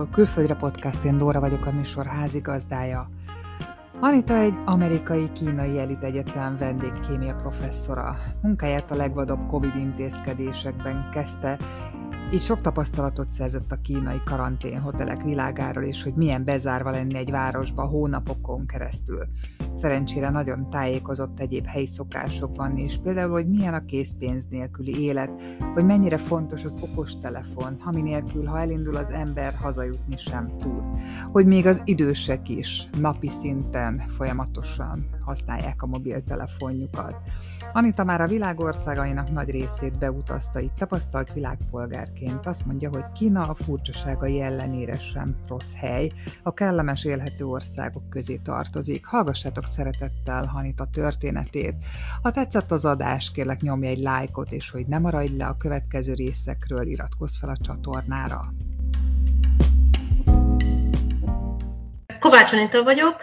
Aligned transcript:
Külföldről 0.00 0.26
külföldre 0.26 0.54
podcast, 0.54 1.04
én 1.04 1.18
Dóra 1.18 1.40
vagyok 1.40 1.66
a 1.66 1.70
műsor 1.70 2.06
házigazdája. 2.06 3.08
Anita 4.00 4.34
egy 4.34 4.54
amerikai-kínai 4.64 5.78
elit 5.78 6.02
egyetem 6.02 6.56
vendégkémia 6.56 7.34
professzora. 7.34 8.16
Munkáját 8.42 8.90
a 8.90 8.94
legvadabb 8.94 9.46
Covid 9.46 9.76
intézkedésekben 9.76 11.08
kezdte, 11.12 11.58
így 12.32 12.40
sok 12.40 12.60
tapasztalatot 12.60 13.30
szerzett 13.30 13.72
a 13.72 13.80
kínai 13.80 14.20
karanténhotelek 14.24 15.22
világáról 15.22 15.84
is, 15.84 16.02
hogy 16.02 16.14
milyen 16.14 16.44
bezárva 16.44 16.90
lenni 16.90 17.16
egy 17.16 17.30
városba 17.30 17.86
hónapokon 17.86 18.66
keresztül. 18.66 19.26
Szerencsére 19.76 20.30
nagyon 20.30 20.70
tájékozott 20.70 21.40
egyéb 21.40 21.66
helyi 21.66 21.86
szokásokban 21.86 22.76
is, 22.76 22.98
például, 23.02 23.30
hogy 23.30 23.48
milyen 23.48 23.74
a 23.74 23.84
készpénz 23.84 24.46
nélküli 24.50 25.02
élet, 25.02 25.42
hogy 25.74 25.84
mennyire 25.84 26.16
fontos 26.16 26.64
az 26.64 26.74
okostelefon, 26.80 27.76
ami 27.84 28.00
nélkül, 28.00 28.46
ha 28.46 28.60
elindul 28.60 28.96
az 28.96 29.10
ember, 29.10 29.54
hazajutni 29.54 30.16
sem 30.16 30.56
tud. 30.58 30.82
Hogy 31.32 31.46
még 31.46 31.66
az 31.66 31.82
idősek 31.84 32.48
is 32.48 32.88
napi 33.00 33.28
szinten 33.28 34.02
folyamatosan 34.16 35.06
használják 35.24 35.82
a 35.82 35.86
mobiltelefonjukat. 35.86 37.16
Anita 37.72 38.04
már 38.04 38.20
a 38.20 38.26
világ 38.26 38.60
országainak 38.60 39.30
nagy 39.30 39.50
részét 39.50 39.98
beutazta, 39.98 40.60
így 40.60 40.72
tapasztalt 40.72 41.32
világpolgárként 41.32 42.46
azt 42.46 42.66
mondja, 42.66 42.88
hogy 42.88 43.12
Kína 43.12 43.48
a 43.48 43.54
furcsaságai 43.54 44.40
ellenére 44.40 44.98
sem 44.98 45.36
rossz 45.48 45.74
hely, 45.74 46.12
a 46.42 46.54
kellemes 46.54 47.04
élhető 47.04 47.46
országok 47.46 48.10
közé 48.10 48.36
tartozik. 48.36 49.06
Hallgassátok 49.06 49.66
szeretettel 49.66 50.46
Hanita 50.46 50.86
történetét. 50.92 51.74
Ha 52.22 52.30
tetszett 52.30 52.70
az 52.70 52.84
adás, 52.84 53.30
kérlek 53.30 53.60
nyomj 53.60 53.86
egy 53.86 53.98
lájkot, 53.98 54.52
és 54.52 54.70
hogy 54.70 54.86
ne 54.86 54.98
maradj 54.98 55.36
le 55.36 55.46
a 55.46 55.56
következő 55.56 56.14
részekről, 56.14 56.86
iratkozz 56.86 57.36
fel 57.36 57.48
a 57.48 57.56
csatornára. 57.56 58.40
Kovács 62.20 62.52
Anita 62.52 62.82
vagyok, 62.82 63.16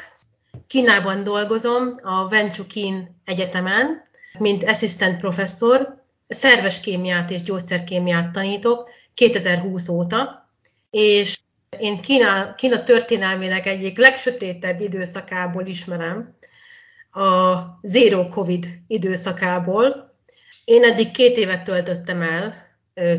Kínában 0.67 1.23
dolgozom, 1.23 1.95
a 2.01 2.27
Venchukin 2.27 3.21
Egyetemen, 3.25 4.06
mint 4.39 4.63
assistant 4.63 5.17
professzor, 5.17 6.03
szerves 6.27 6.79
kémiát 6.79 7.31
és 7.31 7.43
gyógyszerkémiát 7.43 8.31
tanítok 8.31 8.89
2020 9.13 9.87
óta, 9.87 10.49
és 10.89 11.39
én 11.79 12.01
Kína, 12.01 12.55
Kína 12.55 12.83
történelmének 12.83 13.65
egyik 13.65 13.97
legsötétebb 13.97 14.81
időszakából 14.81 15.65
ismerem, 15.65 16.35
a 17.11 17.79
Zero 17.81 18.29
Covid 18.29 18.67
időszakából. 18.87 20.15
Én 20.65 20.83
eddig 20.83 21.11
két 21.11 21.37
évet 21.37 21.63
töltöttem 21.63 22.21
el 22.21 22.53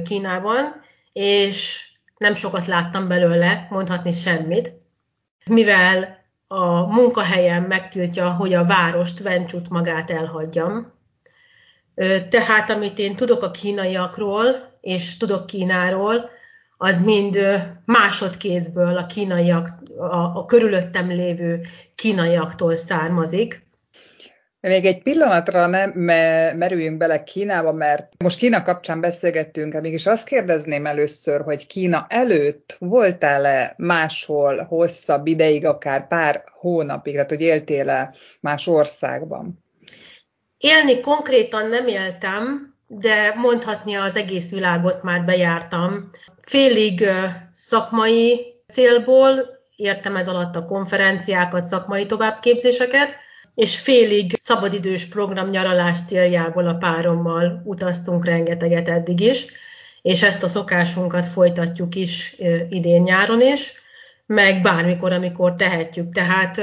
Kínában, 0.04 0.80
és 1.12 1.88
nem 2.16 2.34
sokat 2.34 2.66
láttam 2.66 3.08
belőle, 3.08 3.66
mondhatni 3.70 4.12
semmit, 4.12 4.72
mivel 5.44 6.18
a 6.46 6.86
munkahelyem 6.86 7.64
megtiltja, 7.64 8.30
hogy 8.30 8.54
a 8.54 8.64
várost, 8.64 9.18
Vencsut 9.18 9.68
magát 9.68 10.10
elhagyjam. 10.10 10.92
Tehát 12.28 12.70
amit 12.70 12.98
én 12.98 13.16
tudok 13.16 13.42
a 13.42 13.50
kínaiakról, 13.50 14.78
és 14.80 15.16
tudok 15.16 15.46
Kínáról, 15.46 16.30
az 16.76 17.02
mind 17.02 17.38
másodkézből 17.84 18.96
a 18.96 19.06
kínaiak, 19.06 19.68
a, 19.98 20.16
a 20.16 20.44
körülöttem 20.46 21.08
lévő 21.08 21.60
kínaiaktól 21.94 22.76
származik. 22.76 23.66
Még 24.60 24.84
egy 24.84 25.02
pillanatra 25.02 25.66
nem 25.66 25.90
merüljünk 26.56 26.98
bele 26.98 27.22
Kínába, 27.22 27.72
mert 27.72 28.22
most 28.22 28.38
Kína 28.38 28.62
kapcsán 28.62 29.00
beszélgettünk, 29.00 29.80
mégis 29.80 30.06
azt 30.06 30.26
kérdezném 30.26 30.86
először, 30.86 31.40
hogy 31.40 31.66
Kína 31.66 32.06
előtt 32.08 32.76
voltál-e 32.78 33.74
máshol 33.76 34.62
hosszabb 34.62 35.26
ideig, 35.26 35.66
akár 35.66 36.06
pár 36.06 36.44
hónapig, 36.60 37.12
tehát 37.12 37.28
hogy 37.28 37.40
éltél-e 37.40 38.14
más 38.40 38.66
országban? 38.66 39.64
Élni 40.58 41.00
konkrétan 41.00 41.68
nem 41.68 41.86
éltem, 41.86 42.74
de 42.86 43.34
mondhatni 43.36 43.94
az 43.94 44.16
egész 44.16 44.50
világot 44.50 45.02
már 45.02 45.24
bejártam. 45.24 46.10
Félig 46.42 47.04
szakmai 47.52 48.54
célból 48.72 49.58
értem 49.76 50.16
ez 50.16 50.28
alatt 50.28 50.56
a 50.56 50.64
konferenciákat, 50.64 51.66
szakmai 51.66 52.06
továbbképzéseket, 52.06 53.14
és 53.54 53.78
félig 53.78 54.36
szabadidős 54.40 55.04
program 55.04 55.48
nyaralás 55.48 55.98
céljából 56.06 56.68
a 56.68 56.74
párommal 56.74 57.62
utaztunk 57.64 58.24
rengeteget 58.24 58.88
eddig 58.88 59.20
is, 59.20 59.46
és 60.02 60.22
ezt 60.22 60.42
a 60.42 60.48
szokásunkat 60.48 61.26
folytatjuk 61.26 61.94
is 61.94 62.36
idén-nyáron 62.68 63.40
is, 63.40 63.72
meg 64.26 64.60
bármikor, 64.60 65.12
amikor 65.12 65.54
tehetjük. 65.54 66.12
Tehát 66.12 66.60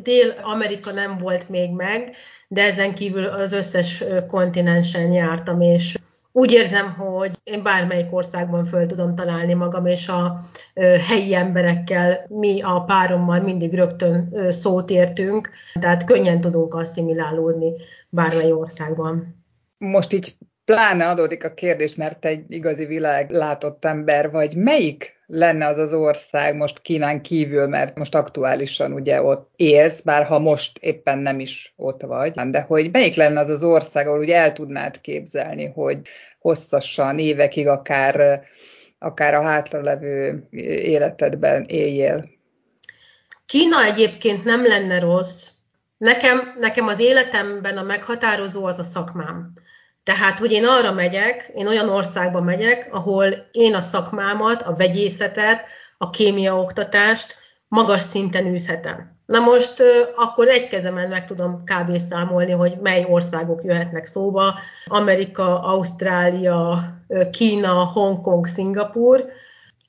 Dél-Amerika 0.00 0.92
nem 0.92 1.18
volt 1.18 1.48
még 1.48 1.70
meg, 1.70 2.16
de 2.48 2.62
ezen 2.62 2.94
kívül 2.94 3.24
az 3.24 3.52
összes 3.52 4.04
kontinensen 4.28 5.12
jártam, 5.12 5.60
és 5.60 5.98
úgy 6.32 6.52
érzem, 6.52 6.92
hogy 6.92 7.32
én 7.44 7.62
bármelyik 7.62 8.14
országban 8.14 8.64
föl 8.64 8.86
tudom 8.86 9.14
találni 9.14 9.54
magam, 9.54 9.86
és 9.86 10.08
a 10.08 10.48
helyi 11.08 11.34
emberekkel, 11.34 12.26
mi 12.28 12.62
a 12.62 12.84
párommal 12.86 13.40
mindig 13.40 13.74
rögtön 13.74 14.46
szót 14.50 14.90
értünk, 14.90 15.50
tehát 15.80 16.04
könnyen 16.04 16.40
tudunk 16.40 16.74
asszimilálódni 16.74 17.72
bármely 18.08 18.52
országban. 18.52 19.44
Most 19.78 20.12
így 20.12 20.36
pláne 20.64 21.08
adódik 21.08 21.44
a 21.44 21.54
kérdés, 21.54 21.94
mert 21.94 22.24
egy 22.24 22.52
igazi 22.52 22.84
világ 22.86 23.30
látott 23.30 23.84
ember 23.84 24.30
vagy. 24.30 24.54
Melyik 24.56 25.11
lenne 25.26 25.66
az 25.66 25.78
az 25.78 25.92
ország 25.92 26.56
most 26.56 26.80
Kínán 26.82 27.22
kívül, 27.22 27.66
mert 27.66 27.98
most 27.98 28.14
aktuálisan 28.14 28.92
ugye 28.92 29.22
ott 29.22 29.50
élsz, 29.56 30.00
bár 30.00 30.24
ha 30.24 30.38
most 30.38 30.78
éppen 30.78 31.18
nem 31.18 31.40
is 31.40 31.72
ott 31.76 32.02
vagy, 32.02 32.32
de 32.32 32.60
hogy 32.60 32.90
melyik 32.90 33.14
lenne 33.14 33.40
az 33.40 33.48
az 33.48 33.64
ország, 33.64 34.06
ahol 34.06 34.18
ugye 34.18 34.36
el 34.36 34.52
tudnád 34.52 35.00
képzelni, 35.00 35.66
hogy 35.66 35.98
hosszasan, 36.38 37.18
évekig 37.18 37.68
akár, 37.68 38.42
akár 38.98 39.34
a 39.34 39.42
hátralevő 39.42 40.46
életedben 40.50 41.62
éljél? 41.62 42.24
Kína 43.46 43.84
egyébként 43.84 44.44
nem 44.44 44.66
lenne 44.66 44.98
rossz. 44.98 45.48
Nekem, 45.98 46.56
nekem 46.60 46.86
az 46.86 46.98
életemben 46.98 47.76
a 47.76 47.82
meghatározó 47.82 48.64
az 48.64 48.78
a 48.78 48.82
szakmám. 48.82 49.52
Tehát, 50.04 50.38
hogy 50.38 50.52
én 50.52 50.64
arra 50.64 50.92
megyek, 50.92 51.50
én 51.54 51.66
olyan 51.66 51.88
országba 51.88 52.40
megyek, 52.40 52.88
ahol 52.92 53.48
én 53.52 53.74
a 53.74 53.80
szakmámat, 53.80 54.62
a 54.62 54.74
vegyészetet, 54.74 55.64
a 55.98 56.10
kémia 56.10 56.56
oktatást 56.56 57.36
magas 57.68 58.02
szinten 58.02 58.46
űzhetem. 58.46 59.20
Na 59.26 59.40
most 59.40 59.82
akkor 60.16 60.48
egy 60.48 60.68
kezemen 60.68 61.08
meg 61.08 61.24
tudom 61.24 61.62
kb. 61.64 61.98
számolni, 61.98 62.50
hogy 62.50 62.78
mely 62.80 63.06
országok 63.08 63.64
jöhetnek 63.64 64.04
szóba. 64.04 64.58
Amerika, 64.86 65.62
Ausztrália, 65.62 66.84
Kína, 67.30 67.84
Hongkong, 67.84 68.46
Szingapur. 68.46 69.24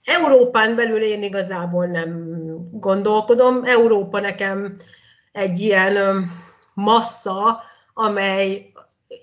Európán 0.04 0.76
belül 0.76 1.02
én 1.02 1.24
igazából 1.24 1.86
nem 1.86 2.38
gondolkodom. 2.72 3.64
Európa 3.66 4.20
nekem 4.20 4.76
egy 5.32 5.60
ilyen 5.60 6.26
massza, 6.74 7.64
amely 7.94 8.72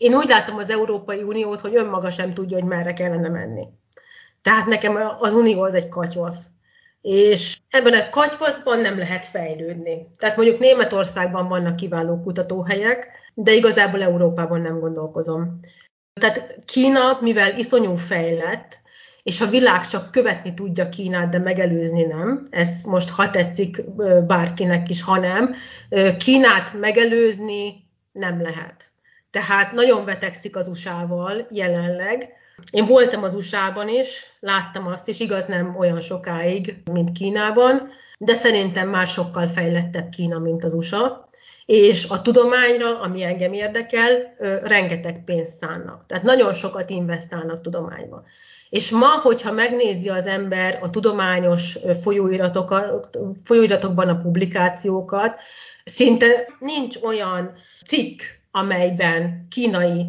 én 0.00 0.14
úgy 0.14 0.28
látom 0.28 0.56
az 0.56 0.70
Európai 0.70 1.22
Uniót, 1.22 1.60
hogy 1.60 1.76
önmaga 1.76 2.10
sem 2.10 2.34
tudja, 2.34 2.58
hogy 2.58 2.68
merre 2.68 2.92
kellene 2.92 3.28
menni. 3.28 3.68
Tehát 4.42 4.66
nekem 4.66 4.98
az 5.18 5.32
Unió 5.32 5.62
az 5.62 5.74
egy 5.74 5.88
katyvasz. 5.88 6.46
És 7.00 7.58
ebben 7.70 7.92
a 7.92 8.08
katyvaszban 8.08 8.80
nem 8.80 8.98
lehet 8.98 9.24
fejlődni. 9.24 10.10
Tehát 10.16 10.36
mondjuk 10.36 10.58
Németországban 10.58 11.48
vannak 11.48 11.76
kiváló 11.76 12.20
kutatóhelyek, 12.20 13.08
de 13.34 13.52
igazából 13.52 14.02
Európában 14.02 14.60
nem 14.60 14.78
gondolkozom. 14.78 15.60
Tehát 16.20 16.54
Kína, 16.64 17.18
mivel 17.20 17.58
iszonyú 17.58 17.94
fejlett, 17.94 18.80
és 19.22 19.40
a 19.40 19.48
világ 19.48 19.86
csak 19.86 20.10
követni 20.10 20.54
tudja 20.54 20.88
Kínát, 20.88 21.28
de 21.28 21.38
megelőzni 21.38 22.02
nem, 22.02 22.48
ez 22.50 22.82
most 22.82 23.10
ha 23.10 23.30
tetszik 23.30 23.84
bárkinek 24.26 24.88
is, 24.88 25.02
ha 25.02 25.18
nem, 25.18 25.54
Kínát 26.18 26.72
megelőzni 26.72 27.88
nem 28.12 28.42
lehet. 28.42 28.89
Tehát 29.30 29.72
nagyon 29.72 30.04
betegszik 30.04 30.56
az 30.56 30.68
USA-val 30.68 31.46
jelenleg. 31.50 32.32
Én 32.70 32.84
voltam 32.84 33.22
az 33.22 33.34
USA-ban 33.34 33.88
is, 33.88 34.22
láttam 34.40 34.86
azt 34.86 35.08
is, 35.08 35.20
igaz 35.20 35.46
nem 35.46 35.76
olyan 35.78 36.00
sokáig, 36.00 36.82
mint 36.92 37.12
Kínában, 37.12 37.90
de 38.18 38.34
szerintem 38.34 38.88
már 38.88 39.06
sokkal 39.06 39.48
fejlettebb 39.48 40.08
Kína, 40.08 40.38
mint 40.38 40.64
az 40.64 40.74
USA 40.74 41.28
és 41.70 42.06
a 42.08 42.22
tudományra, 42.22 43.00
ami 43.00 43.22
engem 43.22 43.52
érdekel, 43.52 44.36
rengeteg 44.62 45.24
pénzt 45.24 45.58
szánnak. 45.58 46.06
Tehát 46.06 46.22
nagyon 46.22 46.52
sokat 46.52 46.90
investálnak 46.90 47.62
tudományba. 47.62 48.24
És 48.70 48.90
ma, 48.90 49.06
hogyha 49.06 49.52
megnézi 49.52 50.08
az 50.08 50.26
ember 50.26 50.78
a 50.82 50.90
tudományos 50.90 51.78
folyóiratokban 53.44 54.08
a 54.08 54.20
publikációkat, 54.22 55.36
szinte 55.84 56.46
nincs 56.58 56.96
olyan 57.02 57.52
cikk, 57.86 58.20
amelyben 58.50 59.46
kínai 59.50 60.06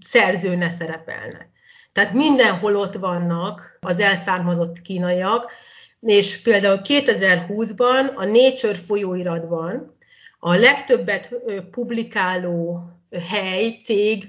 szerző 0.00 0.56
ne 0.56 0.70
szerepelne. 0.70 1.50
Tehát 1.92 2.12
mindenhol 2.12 2.76
ott 2.76 2.94
vannak 2.94 3.78
az 3.80 3.98
elszármazott 3.98 4.82
kínaiak, 4.82 5.52
és 6.00 6.42
például 6.42 6.80
2020-ban 6.84 8.14
a 8.14 8.24
Nature 8.24 8.78
folyóiratban 8.86 9.96
a 10.38 10.54
legtöbbet 10.54 11.34
publikáló 11.70 12.80
hely, 13.28 13.78
cég, 13.82 14.28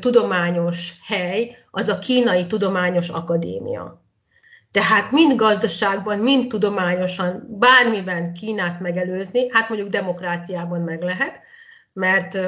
tudományos 0.00 0.92
hely 1.06 1.56
az 1.70 1.88
a 1.88 1.98
Kínai 1.98 2.46
Tudományos 2.46 3.08
Akadémia. 3.08 4.02
Tehát 4.70 5.10
mind 5.10 5.36
gazdaságban, 5.36 6.18
mind 6.18 6.48
tudományosan, 6.48 7.46
bármiben 7.58 8.32
Kínát 8.32 8.80
megelőzni, 8.80 9.48
hát 9.50 9.68
mondjuk 9.68 9.90
demokráciában 9.90 10.80
meg 10.80 11.02
lehet, 11.02 11.40
mert 11.92 12.38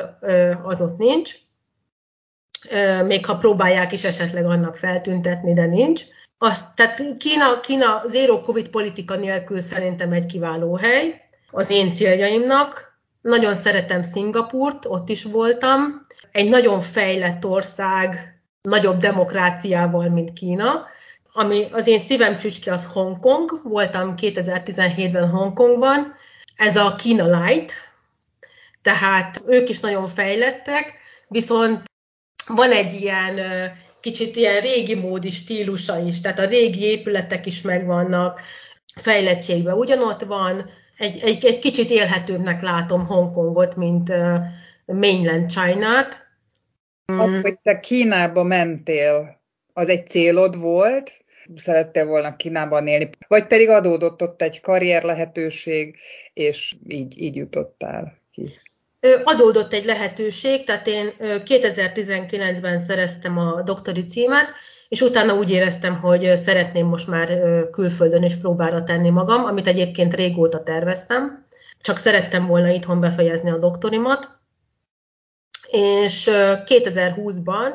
az 0.62 0.80
ott 0.80 0.98
nincs, 0.98 1.34
még 3.04 3.26
ha 3.26 3.36
próbálják 3.36 3.92
is 3.92 4.04
esetleg 4.04 4.44
annak 4.44 4.76
feltüntetni, 4.76 5.52
de 5.52 5.66
nincs. 5.66 6.02
Azt, 6.38 6.76
tehát 6.76 7.16
Kína, 7.18 7.60
Kína 7.60 8.02
zero 8.06 8.40
covid 8.40 8.68
politika 8.68 9.16
nélkül 9.16 9.60
szerintem 9.60 10.12
egy 10.12 10.26
kiváló 10.26 10.76
hely 10.76 11.20
az 11.50 11.70
én 11.70 11.92
céljaimnak. 11.92 13.00
Nagyon 13.20 13.56
szeretem 13.56 14.02
Szingapurt, 14.02 14.84
ott 14.86 15.08
is 15.08 15.24
voltam. 15.24 16.06
Egy 16.32 16.48
nagyon 16.48 16.80
fejlett 16.80 17.46
ország, 17.46 18.40
nagyobb 18.62 18.98
demokráciával, 18.98 20.08
mint 20.08 20.32
Kína. 20.32 20.86
Ami 21.32 21.64
az 21.72 21.86
én 21.86 22.00
szívem 22.00 22.38
csücske, 22.38 22.72
az 22.72 22.86
Hongkong. 22.92 23.60
Voltam 23.62 24.14
2017-ben 24.16 25.28
Hongkongban. 25.28 26.14
Ez 26.56 26.76
a 26.76 26.94
Kína 26.94 27.44
Light, 27.44 27.72
tehát 28.82 29.42
ők 29.46 29.68
is 29.68 29.80
nagyon 29.80 30.06
fejlettek, 30.06 31.00
viszont 31.28 31.82
van 32.46 32.72
egy 32.72 32.92
ilyen 32.92 33.40
kicsit 34.00 34.36
ilyen 34.36 34.60
régi 34.60 34.94
módi 34.94 35.30
stílusa 35.30 35.98
is, 35.98 36.20
tehát 36.20 36.38
a 36.38 36.46
régi 36.46 36.82
épületek 36.82 37.46
is 37.46 37.60
megvannak, 37.60 38.40
fejlettségben 38.94 39.74
ugyanott 39.74 40.22
van, 40.22 40.70
egy, 40.98 41.20
egy, 41.22 41.44
egy 41.44 41.58
kicsit 41.58 41.90
élhetőbbnek 41.90 42.62
látom 42.62 43.06
Hongkongot, 43.06 43.76
mint 43.76 44.08
uh, 44.08 44.38
mainland 44.84 45.50
China-t. 45.50 46.30
Az, 47.04 47.40
hogy 47.40 47.58
te 47.62 47.80
Kínába 47.80 48.42
mentél, 48.42 49.40
az 49.72 49.88
egy 49.88 50.08
célod 50.08 50.58
volt? 50.58 51.24
Szerettél 51.56 52.06
volna 52.06 52.36
Kínában 52.36 52.86
élni? 52.86 53.10
Vagy 53.28 53.46
pedig 53.46 53.68
adódott 53.68 54.22
ott 54.22 54.42
egy 54.42 54.60
karrier 54.60 55.02
lehetőség, 55.02 55.96
és 56.32 56.74
így, 56.88 57.22
így 57.22 57.36
jutottál 57.36 58.18
ki? 58.32 58.60
Adódott 59.24 59.72
egy 59.72 59.84
lehetőség, 59.84 60.64
tehát 60.64 60.86
én 60.86 61.12
2019-ben 61.20 62.80
szereztem 62.80 63.38
a 63.38 63.62
doktori 63.62 64.06
címet, 64.06 64.46
és 64.88 65.00
utána 65.00 65.34
úgy 65.34 65.50
éreztem, 65.50 66.00
hogy 66.00 66.36
szeretném 66.36 66.86
most 66.86 67.06
már 67.06 67.38
külföldön 67.70 68.22
is 68.22 68.36
próbára 68.36 68.84
tenni 68.84 69.10
magam, 69.10 69.44
amit 69.44 69.66
egyébként 69.66 70.14
régóta 70.14 70.62
terveztem, 70.62 71.46
csak 71.80 71.96
szerettem 71.96 72.46
volna 72.46 72.68
itthon 72.68 73.00
befejezni 73.00 73.50
a 73.50 73.58
doktorimat. 73.58 74.30
És 75.70 76.30
2020-ban 76.32 77.72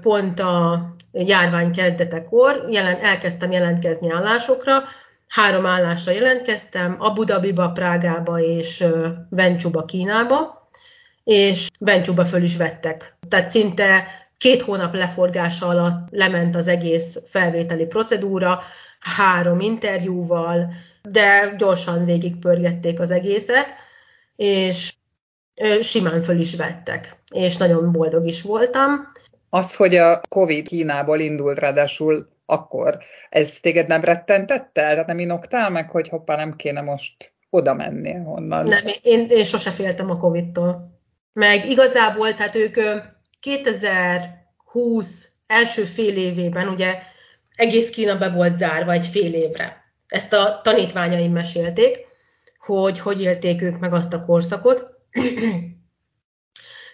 pont 0.00 0.40
a 0.40 0.86
járvány 1.12 1.72
kezdetekor 1.72 2.66
jelen, 2.70 2.98
elkezdtem 3.00 3.52
jelentkezni 3.52 4.10
állásokra, 4.10 4.82
három 5.28 5.66
állásra 5.66 6.12
jelentkeztem, 6.12 6.96
Abu 6.98 7.24
Dhabiba, 7.24 7.70
Prágába 7.70 8.38
és 8.38 8.84
Vencsuba, 9.30 9.84
Kínába, 9.84 10.59
és 11.24 11.68
Bencsúba 11.80 12.24
föl 12.24 12.42
is 12.42 12.56
vettek. 12.56 13.16
Tehát 13.28 13.48
szinte 13.48 14.04
két 14.38 14.62
hónap 14.62 14.94
leforgása 14.94 15.66
alatt 15.66 16.08
lement 16.10 16.56
az 16.56 16.66
egész 16.66 17.18
felvételi 17.26 17.86
procedúra, 17.86 18.60
három 19.00 19.60
interjúval, 19.60 20.72
de 21.02 21.54
gyorsan 21.58 22.04
végigpörgették 22.04 23.00
az 23.00 23.10
egészet, 23.10 23.66
és 24.36 24.92
simán 25.80 26.22
föl 26.22 26.40
is 26.40 26.56
vettek, 26.56 27.22
és 27.34 27.56
nagyon 27.56 27.92
boldog 27.92 28.26
is 28.26 28.42
voltam. 28.42 29.12
Az, 29.48 29.76
hogy 29.76 29.96
a 29.96 30.20
Covid 30.28 30.66
Kínából 30.66 31.20
indult 31.20 31.58
ráadásul 31.58 32.28
akkor, 32.46 32.98
ez 33.30 33.60
téged 33.60 33.86
nem 33.86 34.00
rettentette? 34.00 34.82
Tehát 34.82 35.06
nem 35.06 35.18
inoktál 35.18 35.70
meg, 35.70 35.90
hogy 35.90 36.08
hoppá, 36.08 36.36
nem 36.36 36.56
kéne 36.56 36.80
most 36.80 37.32
oda 37.50 37.74
menni 37.74 38.12
honnan? 38.12 38.66
Nem, 38.66 38.84
én, 39.02 39.26
én 39.28 39.44
sose 39.44 39.70
féltem 39.70 40.10
a 40.10 40.16
Covid-tól. 40.16 40.99
Meg 41.32 41.70
igazából, 41.70 42.34
tehát 42.34 42.54
ők 42.54 42.78
2020 43.40 45.28
első 45.46 45.84
fél 45.84 46.16
évében, 46.16 46.68
ugye 46.68 47.02
egész 47.54 47.90
Kína 47.90 48.18
be 48.18 48.28
volt 48.28 48.56
zárva 48.56 48.92
egy 48.92 49.06
fél 49.06 49.34
évre. 49.34 49.92
Ezt 50.06 50.32
a 50.32 50.60
tanítványaim 50.62 51.32
mesélték, 51.32 52.06
hogy 52.58 52.98
hogy 52.98 53.20
élték 53.20 53.62
ők 53.62 53.78
meg 53.78 53.92
azt 53.92 54.12
a 54.12 54.24
korszakot. 54.24 54.86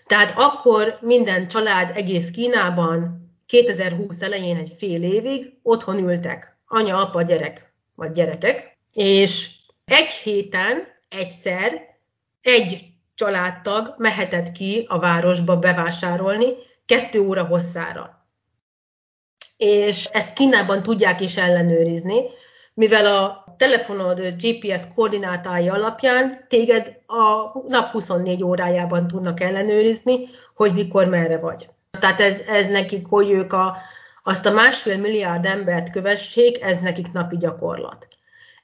Tehát 0.06 0.32
akkor 0.36 0.98
minden 1.00 1.48
család 1.48 1.96
egész 1.96 2.30
Kínában 2.30 3.26
2020 3.46 4.22
elején 4.22 4.56
egy 4.56 4.74
fél 4.78 5.02
évig 5.02 5.58
otthon 5.62 5.98
ültek, 5.98 6.58
anya, 6.66 6.96
apa, 6.96 7.22
gyerek, 7.22 7.74
vagy 7.94 8.10
gyerekek, 8.10 8.78
és 8.92 9.50
egy 9.84 10.08
héten 10.08 10.86
egyszer 11.08 11.98
egy 12.40 12.95
családtag 13.16 13.94
mehetett 13.98 14.52
ki 14.52 14.86
a 14.88 14.98
városba 14.98 15.56
bevásárolni 15.56 16.46
kettő 16.86 17.20
óra 17.20 17.44
hosszára. 17.44 18.26
És 19.56 20.04
ezt 20.04 20.32
Kínában 20.32 20.82
tudják 20.82 21.20
is 21.20 21.36
ellenőrizni, 21.36 22.20
mivel 22.74 23.06
a 23.06 23.44
telefonod 23.56 24.20
GPS 24.20 24.82
koordinátái 24.94 25.68
alapján 25.68 26.46
téged 26.48 26.98
a 27.06 27.58
nap 27.68 27.90
24 27.90 28.42
órájában 28.42 29.06
tudnak 29.06 29.40
ellenőrizni, 29.40 30.28
hogy 30.54 30.74
mikor 30.74 31.06
merre 31.06 31.38
vagy. 31.38 31.68
Tehát 32.00 32.20
ez, 32.20 32.40
ez 32.40 32.66
nekik, 32.66 33.06
hogy 33.06 33.30
ők 33.30 33.52
a, 33.52 33.76
azt 34.22 34.46
a 34.46 34.52
másfél 34.52 34.96
milliárd 34.96 35.44
embert 35.44 35.90
kövessék, 35.90 36.62
ez 36.62 36.78
nekik 36.78 37.12
napi 37.12 37.36
gyakorlat. 37.36 38.08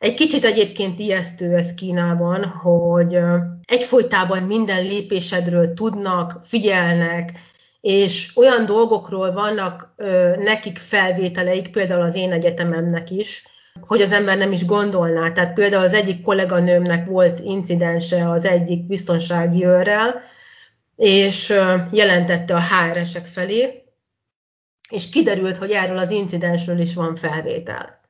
Egy 0.02 0.14
kicsit 0.14 0.44
egyébként 0.44 0.99
ijesztő 0.99 1.54
ez 1.54 1.75
Kínában, 1.75 2.44
hogy 2.44 3.19
egyfolytában 3.64 4.43
minden 4.43 4.82
lépésedről 4.82 5.75
tudnak, 5.75 6.40
figyelnek, 6.44 7.32
és 7.81 8.37
olyan 8.37 8.66
dolgokról 8.66 9.32
vannak 9.32 9.94
nekik 10.38 10.78
felvételeik, 10.78 11.71
például 11.71 12.02
az 12.02 12.14
én 12.14 12.32
egyetememnek 12.32 13.11
is, 13.11 13.47
hogy 13.80 14.02
az 14.02 14.12
ember 14.12 14.37
nem 14.37 14.52
is 14.52 14.64
gondolná. 14.64 15.30
Tehát 15.30 15.54
például 15.54 15.85
az 15.85 15.94
egyik 15.94 16.23
kolléganőmnek 16.23 17.06
volt 17.06 17.40
incidense 17.40 18.30
az 18.30 18.44
egyik 18.44 18.87
biztonsági 18.87 19.64
őrrel, 19.64 20.21
és 20.97 21.49
jelentette 21.90 22.54
a 22.54 22.62
HR-esek 22.62 23.26
felé, 23.26 23.85
és 24.90 25.09
kiderült, 25.09 25.56
hogy 25.56 25.71
erről 25.71 25.99
az 25.99 26.11
incidensről 26.11 26.78
is 26.78 26.94
van 26.94 27.14
felvétel. 27.14 28.00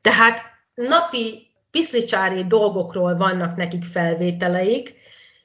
Tehát 0.00 0.50
napi 0.74 1.46
piszlicsári 1.70 2.44
dolgokról 2.44 3.16
vannak 3.16 3.56
nekik 3.56 3.84
felvételeik, 3.84 4.94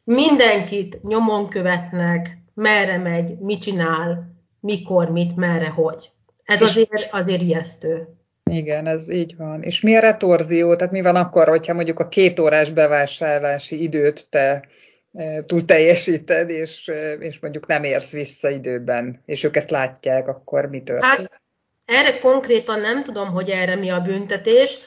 mindenkit 0.03 1.03
nyomon 1.03 1.49
követnek, 1.49 2.37
merre 2.53 2.97
megy, 2.97 3.37
mit 3.39 3.61
csinál, 3.61 4.35
mikor, 4.59 5.11
mit, 5.11 5.35
merre, 5.35 5.67
hogy. 5.67 6.09
Ez 6.43 6.61
azért, 6.61 7.07
azért 7.11 7.41
ijesztő. 7.41 8.07
Igen, 8.43 8.87
ez 8.87 9.09
így 9.09 9.35
van. 9.37 9.61
És 9.61 9.81
mi 9.81 9.95
a 9.95 9.99
retorzió? 9.99 10.75
Tehát 10.75 10.93
mi 10.93 11.01
van 11.01 11.15
akkor, 11.15 11.47
hogyha 11.47 11.73
mondjuk 11.73 11.99
a 11.99 12.07
két 12.07 12.39
órás 12.39 12.69
bevásárlási 12.69 13.81
időt 13.81 14.29
te 14.29 14.67
e, 15.13 15.43
túl 15.45 15.65
teljesíted, 15.65 16.49
és, 16.49 16.87
e, 16.87 17.13
és 17.13 17.39
mondjuk 17.39 17.67
nem 17.67 17.83
érsz 17.83 18.11
vissza 18.11 18.49
időben, 18.49 19.21
és 19.25 19.43
ők 19.43 19.55
ezt 19.55 19.69
látják, 19.69 20.27
akkor 20.27 20.65
mi 20.65 20.83
történik? 20.83 21.17
Hát 21.17 21.41
erre 21.85 22.19
konkrétan 22.19 22.79
nem 22.79 23.03
tudom, 23.03 23.29
hogy 23.29 23.49
erre 23.49 23.75
mi 23.75 23.89
a 23.89 23.99
büntetés. 23.99 24.79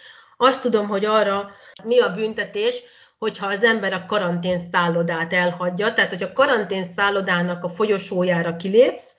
Azt 0.43 0.63
tudom, 0.63 0.89
hogy 0.89 1.05
arra 1.05 1.51
mi 1.85 1.99
a 1.99 2.11
büntetés, 2.11 2.83
hogyha 3.19 3.47
az 3.47 3.63
ember 3.63 3.93
a 3.93 4.05
karantén 4.07 4.61
szállodát 4.73 5.33
elhagyja, 5.33 5.93
tehát 5.93 6.11
hogy 6.11 6.23
a 6.23 6.33
karantén 6.33 6.85
szállodának 6.85 7.65
a 7.65 7.69
folyosójára 7.69 8.57
kilépsz, 8.57 9.17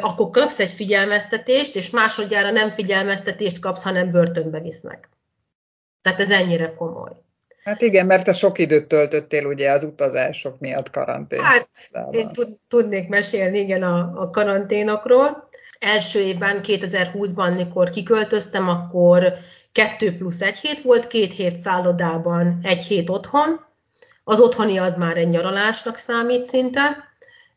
akkor 0.00 0.30
kapsz 0.30 0.58
egy 0.58 0.70
figyelmeztetést, 0.70 1.76
és 1.76 1.90
másodjára 1.90 2.50
nem 2.50 2.70
figyelmeztetést 2.70 3.58
kapsz, 3.58 3.82
hanem 3.82 4.10
börtönbe 4.10 4.60
visznek. 4.60 5.08
Tehát 6.02 6.20
ez 6.20 6.30
ennyire 6.30 6.74
komoly. 6.74 7.12
Hát 7.64 7.82
igen, 7.82 8.06
mert 8.06 8.28
a 8.28 8.32
sok 8.32 8.58
időt 8.58 8.88
töltöttél 8.88 9.46
ugye 9.46 9.70
az 9.70 9.84
utazások 9.84 10.58
miatt 10.58 10.90
karantén. 10.90 11.40
Hát 11.40 11.68
én 12.10 12.30
tudnék 12.68 13.08
mesélni 13.08 13.58
igen 13.58 13.82
a, 13.82 14.22
a 14.22 14.30
karanténokról. 14.30 15.48
Első 15.78 16.20
évben, 16.20 16.60
2020-ban, 16.62 17.56
mikor 17.56 17.90
kiköltöztem, 17.90 18.68
akkor 18.68 19.34
kettő 19.72 20.16
plusz 20.16 20.40
egy 20.40 20.56
hét 20.56 20.82
volt, 20.82 21.06
két 21.06 21.32
hét 21.32 21.56
szállodában, 21.56 22.58
egy 22.62 22.82
hét 22.82 23.10
otthon. 23.10 23.68
Az 24.24 24.40
otthoni 24.40 24.78
az 24.78 24.96
már 24.96 25.16
egy 25.16 25.28
nyaralásnak 25.28 25.96
számít 25.96 26.44
szinte. 26.44 27.08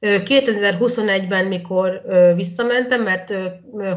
2021-ben, 0.02 1.46
mikor 1.46 2.02
visszamentem, 2.36 3.04
mert 3.04 3.34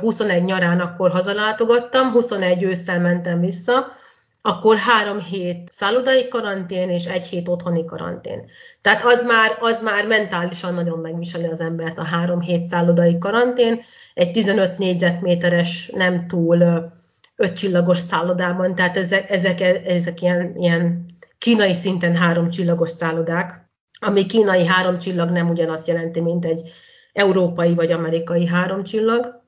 21 0.00 0.44
nyarán 0.44 0.80
akkor 0.80 1.11
hazalátogattam, 1.11 2.11
21 2.11 2.62
ősszel 2.62 3.00
mentem 3.00 3.40
vissza, 3.40 3.96
akkor 4.40 4.76
három 4.76 5.20
hét 5.20 5.68
szállodai 5.73 6.28
karantén 6.28 6.90
és 6.90 7.04
egy 7.04 7.26
hét 7.26 7.49
otthoni 7.49 7.85
karantén. 7.85 8.50
Tehát 8.80 9.02
az 9.04 9.25
már, 9.25 9.56
az 9.61 9.82
már 9.82 10.06
mentálisan 10.06 10.75
nagyon 10.75 10.99
megviseli 10.99 11.46
az 11.46 11.61
embert 11.61 11.99
a 11.99 12.04
három 12.04 12.40
hét 12.40 12.64
szállodai 12.64 13.18
karantén, 13.18 13.82
egy 14.14 14.30
15 14.30 14.78
négyzetméteres, 14.78 15.90
nem 15.94 16.26
túl 16.26 16.88
ötcsillagos 17.37 17.99
szállodában, 17.99 18.75
tehát 18.75 18.97
ezek, 18.97 19.31
ezek, 19.31 19.61
ezek 19.87 20.21
ilyen, 20.21 20.57
ilyen 20.57 21.07
kínai 21.38 21.75
szinten 21.75 22.16
három 22.16 22.50
csillagos 22.50 22.90
szállodák, 22.90 23.71
ami 24.00 24.26
kínai 24.26 24.66
három 24.66 24.99
csillag 24.99 25.31
nem 25.31 25.49
ugyanazt 25.49 25.87
jelenti, 25.87 26.21
mint 26.21 26.45
egy 26.45 26.71
európai 27.12 27.75
vagy 27.75 27.93
amerikai 27.93 28.47
három 28.47 28.85
csillag, 28.85 29.45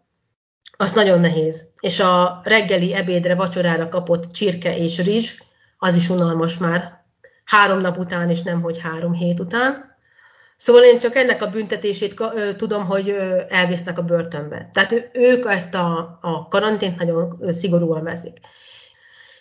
az 0.77 0.93
nagyon 0.93 1.21
nehéz. 1.21 1.71
És 1.81 2.01
a 2.01 2.41
reggeli 2.45 2.95
ebédre, 2.95 3.35
vacsorára 3.35 3.89
kapott 3.89 4.31
csirke 4.31 4.77
és 4.77 4.99
rizs, 4.99 5.31
az 5.79 5.95
is 5.95 6.09
unalmas 6.09 6.59
már. 6.59 7.05
Három 7.45 7.79
nap 7.79 7.99
után, 7.99 8.31
és 8.31 8.43
nem, 8.43 8.63
hogy 8.63 8.79
három 8.81 9.13
hét 9.13 9.41
után. 9.41 9.88
Szóval 10.61 10.83
én 10.83 10.99
csak 10.99 11.17
ennek 11.17 11.43
a 11.43 11.51
büntetését 11.51 12.23
tudom, 12.57 12.85
hogy 12.85 13.17
elvisznek 13.49 13.99
a 13.99 14.03
börtönbe. 14.03 14.71
Tehát 14.73 15.11
ők 15.13 15.47
ezt 15.47 15.75
a, 15.75 16.19
a 16.21 16.49
karantént 16.49 16.99
nagyon 16.99 17.39
szigorúan 17.49 18.03
veszik. 18.03 18.39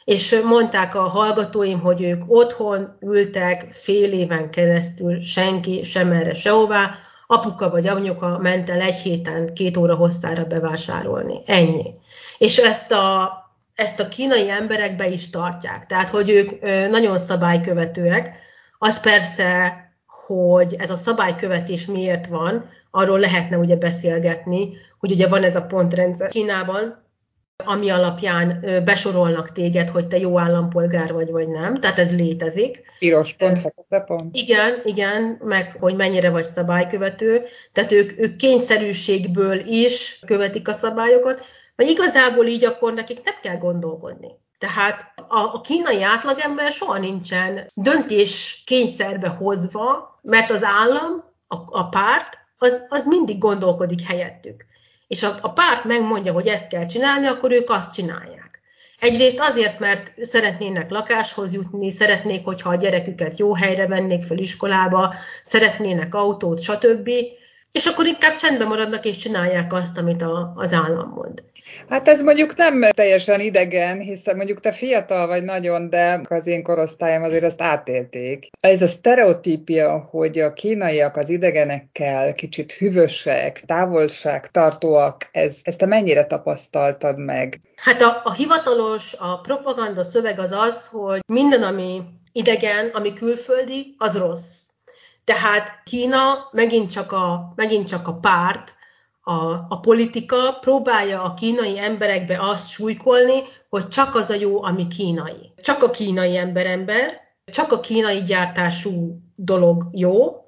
És 0.03 0.41
mondták 0.43 0.95
a 0.95 1.01
hallgatóim, 1.01 1.79
hogy 1.79 2.01
ők 2.01 2.23
otthon 2.27 2.97
ültek 3.01 3.67
fél 3.71 4.11
éven 4.11 4.49
keresztül, 4.51 5.21
senki 5.21 5.83
sem 5.83 6.11
erre 6.11 6.33
sehová, 6.33 6.95
apuka 7.27 7.69
vagy 7.69 7.87
anyuka 7.87 8.37
ment 8.37 8.69
el 8.69 8.81
egy 8.81 8.95
héten 8.95 9.53
két 9.53 9.77
óra 9.77 9.95
hosszára 9.95 10.43
bevásárolni. 10.43 11.41
Ennyi. 11.45 11.93
És 12.37 12.57
ezt 12.57 12.91
a, 12.91 13.31
ezt 13.75 13.99
a 13.99 14.07
kínai 14.07 14.49
emberek 14.49 14.95
be 14.95 15.07
is 15.07 15.29
tartják. 15.29 15.85
Tehát, 15.85 16.09
hogy 16.09 16.29
ők 16.29 16.61
nagyon 16.89 17.19
szabálykövetőek, 17.19 18.35
az 18.77 18.99
persze, 18.99 19.85
hogy 20.27 20.75
ez 20.77 20.89
a 20.89 20.95
szabálykövetés 20.95 21.85
miért 21.85 22.27
van, 22.27 22.69
arról 22.91 23.19
lehetne 23.19 23.57
ugye 23.57 23.75
beszélgetni, 23.75 24.77
hogy 24.99 25.11
ugye 25.11 25.27
van 25.27 25.43
ez 25.43 25.55
a 25.55 25.65
pontrendszer 25.65 26.29
Kínában, 26.29 27.05
ami 27.65 27.89
alapján 27.89 28.65
besorolnak 28.85 29.51
téged, 29.51 29.89
hogy 29.89 30.07
te 30.07 30.17
jó 30.17 30.39
állampolgár 30.39 31.13
vagy, 31.13 31.31
vagy 31.31 31.47
nem. 31.47 31.75
Tehát 31.75 31.99
ez 31.99 32.15
létezik. 32.15 32.81
Piros 32.99 33.33
pont, 33.33 33.59
fekete 33.59 33.99
pont. 33.99 34.35
Igen, 34.35 34.81
igen, 34.83 35.39
meg 35.43 35.77
hogy 35.79 35.95
mennyire 35.95 36.29
vagy 36.29 36.43
szabálykövető. 36.43 37.45
Tehát 37.71 37.91
ők, 37.91 38.19
ők 38.19 38.35
kényszerűségből 38.35 39.59
is 39.59 40.19
követik 40.25 40.67
a 40.67 40.73
szabályokat, 40.73 41.45
vagy 41.75 41.89
igazából 41.89 42.45
így 42.45 42.65
akkor 42.65 42.93
nekik 42.93 43.23
nem 43.23 43.35
kell 43.41 43.57
gondolkodni. 43.57 44.27
Tehát 44.57 45.13
a, 45.27 45.39
a 45.39 45.61
kínai 45.61 46.03
átlagember 46.03 46.71
soha 46.71 46.97
nincsen 46.99 47.71
döntés 47.73 48.63
kényszerbe 48.65 49.27
hozva, 49.27 50.16
mert 50.29 50.49
az 50.49 50.63
állam, 50.63 51.23
a, 51.47 51.55
a 51.79 51.89
párt, 51.89 52.37
az, 52.57 52.85
az 52.89 53.05
mindig 53.05 53.37
gondolkodik 53.37 54.01
helyettük 54.01 54.65
és 55.07 55.23
a, 55.23 55.37
a 55.41 55.49
párt 55.49 55.83
megmondja, 55.83 56.33
hogy 56.33 56.47
ezt 56.47 56.67
kell 56.67 56.85
csinálni, 56.85 57.25
akkor 57.25 57.51
ők 57.51 57.69
azt 57.69 57.93
csinálják. 57.93 58.61
Egyrészt 58.99 59.39
azért, 59.39 59.79
mert 59.79 60.13
szeretnének 60.21 60.89
lakáshoz 60.89 61.53
jutni, 61.53 61.91
szeretnék, 61.91 62.45
hogyha 62.45 62.69
a 62.69 62.75
gyereküket 62.75 63.39
jó 63.39 63.53
helyre 63.53 63.87
vennék 63.87 64.23
fel 64.23 64.37
iskolába, 64.37 65.13
szeretnének 65.43 66.15
autót, 66.15 66.61
stb. 66.61 67.09
És 67.71 67.85
akkor 67.85 68.05
inkább 68.05 68.35
csendben 68.35 68.67
maradnak 68.67 69.05
és 69.05 69.17
csinálják 69.17 69.73
azt, 69.73 69.97
amit 69.97 70.21
a, 70.21 70.53
az 70.55 70.73
állam 70.73 71.09
mond. 71.09 71.43
Hát 71.89 72.07
ez 72.07 72.23
mondjuk 72.23 72.55
nem 72.55 72.81
teljesen 72.81 73.39
idegen, 73.39 73.99
hiszen 73.99 74.35
mondjuk 74.35 74.59
te 74.59 74.71
fiatal 74.71 75.27
vagy 75.27 75.43
nagyon, 75.43 75.89
de 75.89 76.21
az 76.29 76.47
én 76.47 76.63
korosztályom 76.63 77.23
azért 77.23 77.43
ezt 77.43 77.61
átélték. 77.61 78.49
Ez 78.59 78.81
a 78.81 78.87
sztereotípia, 78.87 80.07
hogy 80.11 80.39
a 80.39 80.53
kínaiak 80.53 81.15
az 81.15 81.29
idegenekkel 81.29 82.33
kicsit 82.33 82.71
hűvösek, 82.71 83.61
távolságtartóak, 83.65 85.29
ez, 85.31 85.59
ezt 85.63 85.77
te 85.77 85.85
mennyire 85.85 86.25
tapasztaltad 86.25 87.17
meg? 87.17 87.59
Hát 87.75 88.01
a, 88.01 88.21
a 88.23 88.33
hivatalos, 88.33 89.15
a 89.19 89.39
propaganda 89.39 90.03
szöveg 90.03 90.39
az 90.39 90.51
az, 90.51 90.87
hogy 90.91 91.19
minden, 91.27 91.63
ami 91.63 92.01
idegen, 92.31 92.89
ami 92.93 93.13
külföldi, 93.13 93.95
az 93.97 94.17
rossz. 94.17 94.56
Tehát 95.33 95.81
Kína 95.83 96.49
megint 96.51 96.91
csak 96.91 97.11
a, 97.11 97.53
megint 97.55 97.87
csak 97.87 98.07
a 98.07 98.13
párt, 98.13 98.75
a, 99.21 99.65
a 99.69 99.79
politika 99.81 100.57
próbálja 100.61 101.21
a 101.21 101.33
kínai 101.33 101.79
emberekbe 101.79 102.37
azt 102.41 102.69
súlykolni, 102.69 103.43
hogy 103.69 103.87
csak 103.87 104.15
az 104.15 104.29
a 104.29 104.33
jó, 104.33 104.63
ami 104.63 104.87
kínai. 104.87 105.53
Csak 105.57 105.83
a 105.83 105.89
kínai 105.89 106.37
ember 106.37 106.65
ember, 106.65 107.21
csak 107.45 107.71
a 107.71 107.79
kínai 107.79 108.23
gyártású 108.23 109.19
dolog 109.35 109.87
jó, 109.91 110.45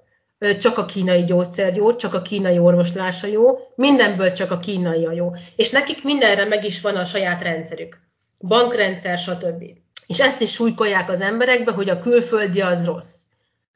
csak 0.59 0.77
a 0.77 0.85
kínai 0.85 1.23
gyógyszer 1.23 1.75
jó, 1.75 1.95
csak 1.95 2.13
a 2.13 2.21
kínai 2.21 2.59
orvoslása 2.59 3.27
jó, 3.27 3.57
mindenből 3.75 4.31
csak 4.31 4.51
a 4.51 4.59
kínai 4.59 5.05
a 5.05 5.11
jó. 5.11 5.31
És 5.55 5.69
nekik 5.69 6.03
mindenre 6.03 6.45
meg 6.45 6.65
is 6.65 6.81
van 6.81 6.95
a 6.95 7.05
saját 7.05 7.41
rendszerük. 7.41 7.99
Bankrendszer, 8.37 9.17
stb. 9.17 9.63
És 10.07 10.19
ezt 10.19 10.41
is 10.41 10.53
súlykolják 10.53 11.09
az 11.09 11.21
emberekbe, 11.21 11.71
hogy 11.71 11.89
a 11.89 11.99
külföldi 11.99 12.61
az 12.61 12.85
rossz. 12.85 13.18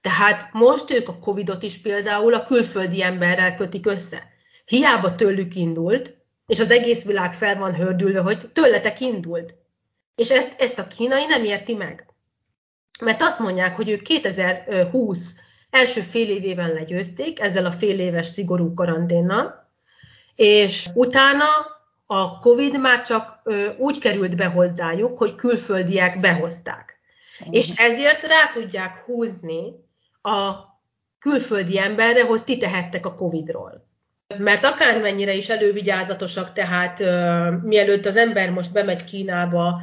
Tehát 0.04 0.50
most 0.54 0.92
ők 0.92 1.10
a 1.10 1.20
Covidot 1.20 1.64
is 1.64 1.82
például 1.82 2.34
a 2.34 2.44
külföldi 2.44 3.04
emberrel 3.04 3.56
kötik 3.56 3.86
össze. 3.86 4.24
Hiába 4.66 5.16
tőlük 5.16 5.56
indult, 5.56 6.16
és 6.48 6.60
az 6.60 6.72
egész 6.72 7.06
világ 7.06 7.34
fel 7.34 7.58
van 7.58 7.76
hördülve, 7.76 8.20
hogy 8.20 8.50
tőletek 8.54 9.00
indult. 9.00 9.56
És 10.16 10.30
ezt, 10.30 10.62
ezt 10.62 10.80
a 10.80 10.88
kínai 10.88 11.26
nem 11.26 11.44
érti 11.44 11.74
meg. 11.74 12.06
Mert 13.02 13.22
azt 13.22 13.40
mondják, 13.40 13.76
hogy 13.76 13.90
ők 13.90 14.02
2020 14.02 15.34
első 15.70 16.02
fél 16.02 16.30
évében 16.30 16.74
legyőzték, 16.74 17.40
ezzel 17.40 17.66
a 17.66 17.72
fél 17.72 18.00
éves 18.00 18.28
szigorú 18.28 18.74
karanténnal, 18.74 19.72
és 20.36 20.88
utána 20.94 21.46
a 22.06 22.40
COVID 22.40 22.80
már 22.80 23.04
csak 23.04 23.40
ö, 23.44 23.68
úgy 23.78 24.00
került 24.00 24.36
be 24.36 24.46
hozzájuk, 24.46 25.18
hogy 25.18 25.36
külföldiek 25.36 26.20
behozták. 26.20 27.00
És 27.50 27.70
ezért 27.76 28.22
rá 28.24 28.52
tudják 28.54 29.04
húzni 29.06 29.83
a 30.24 30.72
külföldi 31.20 31.80
emberre, 31.80 32.26
hogy 32.26 32.44
ti 32.44 32.58
tehettek 32.58 33.06
a 33.06 33.16
COVID-ról 33.16 33.92
mert 34.38 34.66
akármennyire 34.66 35.34
is 35.34 35.50
elővigyázatosak, 35.50 36.54
tehát 36.54 37.00
mielőtt 37.62 38.06
az 38.06 38.16
ember 38.16 38.52
most 38.52 38.72
bemegy 38.72 39.04
Kínába, 39.04 39.82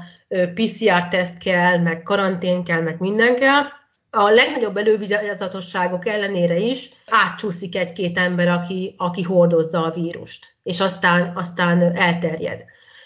PCR-teszt 0.54 1.38
kell, 1.38 1.78
meg 1.78 2.02
karantén 2.02 2.64
kell, 2.64 2.80
meg 2.80 3.00
minden 3.00 3.35
kell, 3.37 3.62
a 4.11 4.30
legnagyobb 4.30 4.76
elővigyázatosságok 4.76 6.06
ellenére 6.06 6.59
is 6.59 6.90
átcsúszik 7.06 7.76
egy-két 7.76 8.18
ember, 8.18 8.49
aki, 8.49 8.94
aki 8.97 9.23
hordozza 9.23 9.85
a 9.85 9.90
vírust, 9.90 10.54
és 10.62 10.80
aztán, 10.80 11.32
aztán 11.37 11.97
elterjed. 11.97 12.64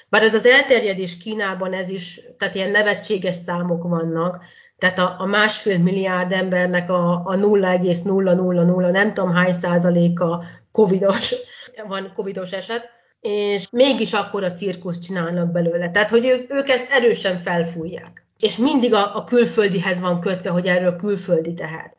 Bár 0.08 0.22
ez 0.22 0.34
az 0.34 0.46
elterjedés 0.46 1.16
Kínában 1.16 1.72
ez 1.72 1.88
is, 1.88 2.20
tehát 2.38 2.54
ilyen 2.54 2.70
nevetséges 2.70 3.36
számok 3.36 3.82
vannak, 3.82 4.44
tehát 4.84 4.98
a, 4.98 5.16
a 5.18 5.26
másfél 5.26 5.78
milliárd 5.78 6.32
embernek 6.32 6.90
a, 6.90 7.22
a 7.24 7.34
0,000 7.34 8.90
nem 8.90 9.14
tudom 9.14 9.32
hány 9.32 9.54
százaléka 9.54 10.44
covidos, 10.72 11.34
van 11.88 12.12
covidos 12.14 12.52
eset, 12.52 12.90
és 13.20 13.66
mégis 13.70 14.12
akkor 14.12 14.44
a 14.44 14.52
cirkusz 14.52 14.98
csinálnak 14.98 15.52
belőle. 15.52 15.90
Tehát, 15.90 16.10
hogy 16.10 16.26
ők, 16.26 16.52
ők 16.52 16.68
ezt 16.68 16.90
erősen 16.92 17.42
felfújják. 17.42 18.26
És 18.38 18.56
mindig 18.56 18.94
a, 18.94 19.16
a 19.16 19.24
külföldihez 19.24 20.00
van 20.00 20.20
kötve, 20.20 20.50
hogy 20.50 20.66
erről 20.66 20.96
külföldi 20.96 21.54
tehet. 21.54 21.96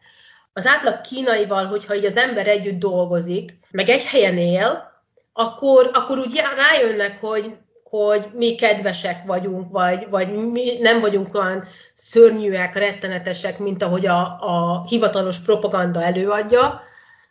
Az 0.53 0.65
átlag 0.65 1.01
kínaival, 1.01 1.65
hogyha 1.65 1.95
így 1.95 2.05
az 2.05 2.17
ember 2.17 2.47
együtt 2.47 2.79
dolgozik, 2.79 3.59
meg 3.71 3.89
egy 3.89 4.03
helyen 4.03 4.37
él, 4.37 4.91
akkor, 5.33 5.89
akkor 5.93 6.17
úgy 6.17 6.41
rájönnek, 6.57 7.17
hogy, 7.19 7.55
hogy 8.03 8.29
mi 8.33 8.55
kedvesek 8.55 9.25
vagyunk, 9.25 9.71
vagy, 9.71 10.07
vagy 10.09 10.51
mi 10.51 10.77
nem 10.79 10.99
vagyunk 10.99 11.35
olyan 11.35 11.63
szörnyűek, 11.93 12.75
rettenetesek, 12.75 13.59
mint 13.59 13.83
ahogy 13.83 14.05
a, 14.05 14.21
a 14.39 14.85
hivatalos 14.87 15.39
propaganda 15.39 16.03
előadja, 16.03 16.81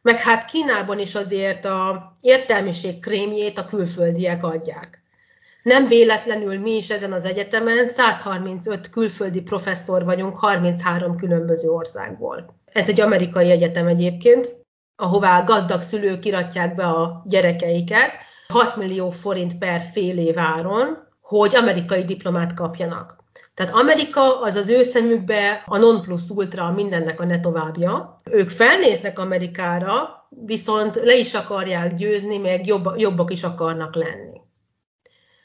meg 0.03 0.17
hát 0.17 0.45
Kínában 0.45 0.99
is 0.99 1.15
azért 1.15 1.65
a 1.65 2.17
értelmiség 2.21 3.01
krémjét 3.01 3.59
a 3.59 3.65
külföldiek 3.65 4.45
adják. 4.45 5.03
Nem 5.63 5.89
véletlenül 5.89 6.59
mi 6.59 6.77
is 6.77 6.91
ezen 6.91 7.13
az 7.13 7.25
egyetemen 7.25 7.89
135 7.89 8.91
külföldi 8.91 9.41
professzor 9.41 10.05
vagyunk 10.05 10.39
33 10.39 11.17
különböző 11.17 11.69
országból. 11.69 12.55
Ez 12.73 12.89
egy 12.89 13.01
amerikai 13.01 13.51
egyetem 13.51 13.87
egyébként, 13.87 14.55
ahová 14.97 15.43
gazdag 15.43 15.81
szülők 15.81 16.25
iratják 16.25 16.75
be 16.75 16.85
a 16.85 17.23
gyerekeiket, 17.27 18.11
6 18.49 18.77
millió 18.77 19.11
forint 19.11 19.59
per 19.59 19.81
fél 19.93 20.19
év 20.19 20.39
áron, 20.39 21.09
hogy 21.21 21.57
amerikai 21.57 22.05
diplomát 22.05 22.55
kapjanak. 22.55 23.17
Tehát 23.55 23.75
Amerika 23.75 24.41
az 24.41 24.55
az 24.55 24.69
ő 24.69 24.83
szemükbe 24.83 25.63
a 25.67 25.79
non 25.79 26.03
plus 26.03 26.31
ultra 26.31 26.71
mindennek 26.71 27.21
a 27.21 27.25
ne 27.25 27.41
továbbja. 27.41 28.17
Ők 28.31 28.51
felnéznek 28.51 29.19
Amerikára, 29.19 30.27
viszont 30.29 30.95
le 30.95 31.15
is 31.17 31.35
akarják 31.35 31.95
győzni, 31.95 32.39
meg 32.39 32.67
jobb, 32.67 32.93
jobbak 32.97 33.31
is 33.31 33.43
akarnak 33.43 33.95
lenni. 33.95 34.41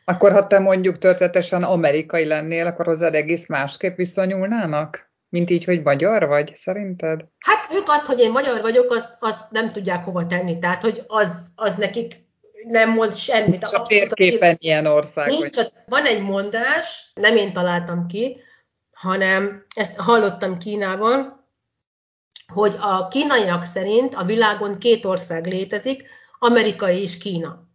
Akkor 0.05 0.31
ha 0.31 0.47
te 0.47 0.59
mondjuk 0.59 0.97
történetesen 0.97 1.63
amerikai 1.63 2.25
lennél, 2.25 2.65
akkor 2.65 2.85
hozzád 2.85 3.15
egész 3.15 3.47
másképp 3.47 3.97
viszonyulnának? 3.97 5.11
Mint 5.29 5.49
így, 5.49 5.63
hogy 5.63 5.81
magyar 5.83 6.27
vagy, 6.27 6.51
szerinted? 6.55 7.21
Hát 7.39 7.67
ők 7.73 7.87
azt, 7.87 8.05
hogy 8.05 8.19
én 8.19 8.31
magyar 8.31 8.61
vagyok, 8.61 8.91
azt, 8.91 9.17
azt 9.19 9.51
nem 9.51 9.69
tudják 9.69 10.03
hova 10.03 10.25
tenni. 10.25 10.59
Tehát, 10.59 10.81
hogy 10.81 11.03
az, 11.07 11.51
az 11.55 11.75
nekik 11.75 12.27
nem 12.67 12.89
mond 12.89 13.15
semmit. 13.15 13.69
Csak 13.69 13.87
térképen 13.87 14.55
ilyen 14.59 14.85
ország. 14.85 15.27
Nincs, 15.27 15.55
vagy. 15.55 15.71
van 15.85 16.05
egy 16.05 16.21
mondás, 16.21 17.11
nem 17.13 17.37
én 17.37 17.53
találtam 17.53 18.07
ki, 18.07 18.41
hanem 18.91 19.65
ezt 19.75 19.97
hallottam 19.97 20.57
Kínában, 20.57 21.45
hogy 22.53 22.75
a 22.79 23.07
kínaiak 23.07 23.65
szerint 23.65 24.15
a 24.15 24.23
világon 24.23 24.77
két 24.77 25.05
ország 25.05 25.45
létezik, 25.45 26.03
Amerika 26.39 26.89
és 26.91 27.17
Kína. 27.17 27.67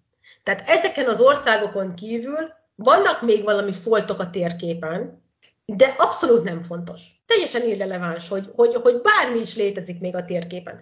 Tehát 0.42 0.68
ezeken 0.68 1.06
az 1.06 1.20
országokon 1.20 1.94
kívül 1.94 2.52
vannak 2.74 3.22
még 3.22 3.42
valami 3.42 3.72
foltok 3.72 4.20
a 4.20 4.30
térképen, 4.30 5.22
de 5.64 5.94
abszolút 5.98 6.44
nem 6.44 6.60
fontos. 6.60 7.02
Teljesen 7.26 7.68
irreleváns, 7.68 8.28
hogy, 8.28 8.50
hogy, 8.54 8.74
hogy 8.74 9.00
bármi 9.00 9.40
is 9.40 9.56
létezik 9.56 10.00
még 10.00 10.14
a 10.14 10.24
térképen. 10.24 10.80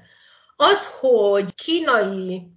Az, 0.56 0.86
hogy 1.00 1.54
kínai 1.54 2.52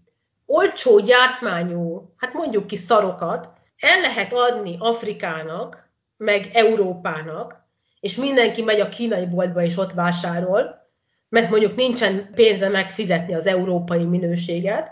olcsó 0.46 1.00
gyártmányú, 1.00 2.14
hát 2.18 2.34
mondjuk 2.34 2.68
ki 2.68 2.75
szarokat 2.75 3.50
el 3.80 4.02
lehet 4.02 4.34
adni 4.34 4.75
Afrikának, 4.80 5.90
meg 6.18 6.50
Európának, 6.54 7.64
és 8.00 8.16
mindenki 8.16 8.62
megy 8.62 8.80
a 8.80 8.90
kínai 8.90 9.25
boltba 9.25 9.64
és 9.64 9.78
ott 9.78 9.94
vásárol, 9.94 10.84
mert 11.30 11.50
mondjuk 11.50 11.75
nincsen 11.75 12.30
pénze 12.36 12.70
megfizetni 12.70 13.34
az 13.34 13.46
európai 13.46 14.04
minőséget, 14.04 14.92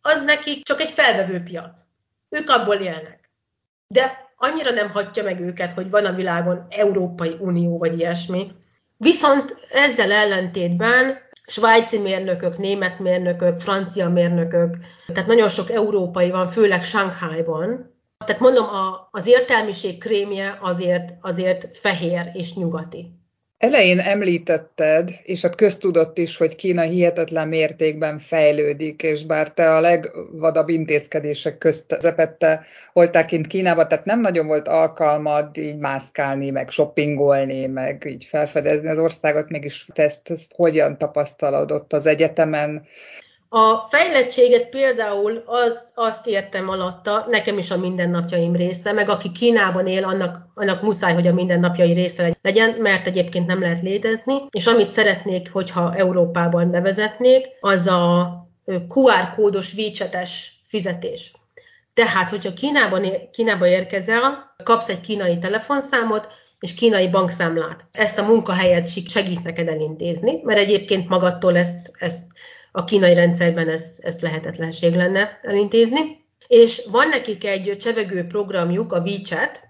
az 0.00 0.22
nekik 0.24 0.64
csak 0.64 0.80
egy 0.80 0.90
felvevő 0.90 1.42
piac. 1.42 1.80
Ők 2.28 2.50
abból 2.50 2.74
élnek. 2.74 3.30
De 3.86 4.32
annyira 4.36 4.70
nem 4.70 4.90
hagyja 4.90 5.22
meg 5.22 5.40
őket, 5.40 5.72
hogy 5.72 5.90
van 5.90 6.04
a 6.04 6.12
világon 6.14 6.66
Európai 6.70 7.36
Unió 7.38 7.78
vagy 7.78 7.98
ilyesmi. 7.98 8.52
Viszont 8.96 9.56
ezzel 9.72 10.12
ellentétben 10.12 11.18
svájci 11.46 11.98
mérnökök, 11.98 12.58
német 12.58 12.98
mérnökök, 12.98 13.60
francia 13.60 14.08
mérnökök, 14.08 14.76
tehát 15.06 15.28
nagyon 15.28 15.48
sok 15.48 15.70
európai 15.70 16.30
van, 16.30 16.48
főleg 16.48 16.82
Shanghai-ban. 16.82 17.92
Tehát 18.26 18.40
mondom, 18.40 18.64
a, 18.64 19.08
az 19.10 19.26
értelmiség 19.26 19.98
krémje 19.98 20.58
azért, 20.60 21.14
azért 21.20 21.76
fehér 21.76 22.30
és 22.32 22.54
nyugati. 22.54 23.23
Elején 23.64 23.98
említetted, 23.98 25.10
és 25.22 25.42
hát 25.42 25.54
köztudott 25.54 26.18
is, 26.18 26.36
hogy 26.36 26.56
Kína 26.56 26.82
hihetetlen 26.82 27.48
mértékben 27.48 28.18
fejlődik, 28.18 29.02
és 29.02 29.24
bár 29.24 29.52
te 29.52 29.74
a 29.74 29.80
legvadabb 29.80 30.68
intézkedések 30.68 31.58
közt 31.58 31.96
zepette 32.00 32.64
voltál 32.92 33.26
kint 33.26 33.46
Kínába, 33.46 33.86
tehát 33.86 34.04
nem 34.04 34.20
nagyon 34.20 34.46
volt 34.46 34.68
alkalmad 34.68 35.56
így 35.56 35.78
mászkálni, 35.78 36.50
meg 36.50 36.70
shoppingolni, 36.70 37.66
meg 37.66 38.04
így 38.08 38.24
felfedezni 38.24 38.88
az 38.88 38.98
országot, 38.98 39.48
mégis 39.48 39.86
te 39.92 40.02
ezt, 40.02 40.30
ezt 40.30 40.52
hogyan 40.54 40.98
tapasztalod 40.98 41.70
ott 41.70 41.92
az 41.92 42.06
egyetemen, 42.06 42.86
a 43.56 43.86
fejlettséget 43.88 44.68
például 44.68 45.42
az, 45.46 45.84
azt 45.94 46.26
értem 46.26 46.68
alatta, 46.68 47.26
nekem 47.30 47.58
is 47.58 47.70
a 47.70 47.78
mindennapjaim 47.78 48.56
része, 48.56 48.92
meg 48.92 49.08
aki 49.08 49.32
Kínában 49.32 49.86
él, 49.86 50.04
annak, 50.04 50.38
annak 50.54 50.82
muszáj, 50.82 51.14
hogy 51.14 51.26
a 51.26 51.32
mindennapjai 51.32 51.92
része 51.92 52.36
legyen, 52.42 52.70
mert 52.70 53.06
egyébként 53.06 53.46
nem 53.46 53.60
lehet 53.60 53.82
létezni. 53.82 54.34
És 54.50 54.66
amit 54.66 54.90
szeretnék, 54.90 55.52
hogyha 55.52 55.94
Európában 55.94 56.70
bevezetnék, 56.70 57.46
az 57.60 57.86
a 57.86 58.32
QR 58.88 59.34
kódos 59.34 59.72
vícsetes 59.72 60.62
fizetés. 60.68 61.32
Tehát, 61.92 62.28
hogyha 62.28 62.52
Kínában, 62.52 63.02
Kínába 63.32 63.66
érkezel, 63.66 64.54
kapsz 64.64 64.88
egy 64.88 65.00
kínai 65.00 65.38
telefonszámot, 65.38 66.28
és 66.60 66.74
kínai 66.74 67.08
bankszámlát. 67.08 67.86
Ezt 67.92 68.18
a 68.18 68.26
munkahelyet 68.26 69.08
segít 69.08 69.42
neked 69.42 69.68
elintézni, 69.68 70.40
mert 70.42 70.58
egyébként 70.58 71.08
magadtól 71.08 71.56
ezt, 71.56 71.92
ezt 71.98 72.22
a 72.76 72.84
kínai 72.84 73.14
rendszerben 73.14 73.68
ez, 73.68 73.98
ez 74.02 74.20
lehetetlenség 74.20 74.94
lenne 74.94 75.38
elintézni. 75.42 76.24
És 76.46 76.82
van 76.90 77.08
nekik 77.08 77.44
egy 77.44 77.76
csevegő 77.80 78.26
programjuk, 78.26 78.92
a 78.92 79.00
WeChat, 79.00 79.60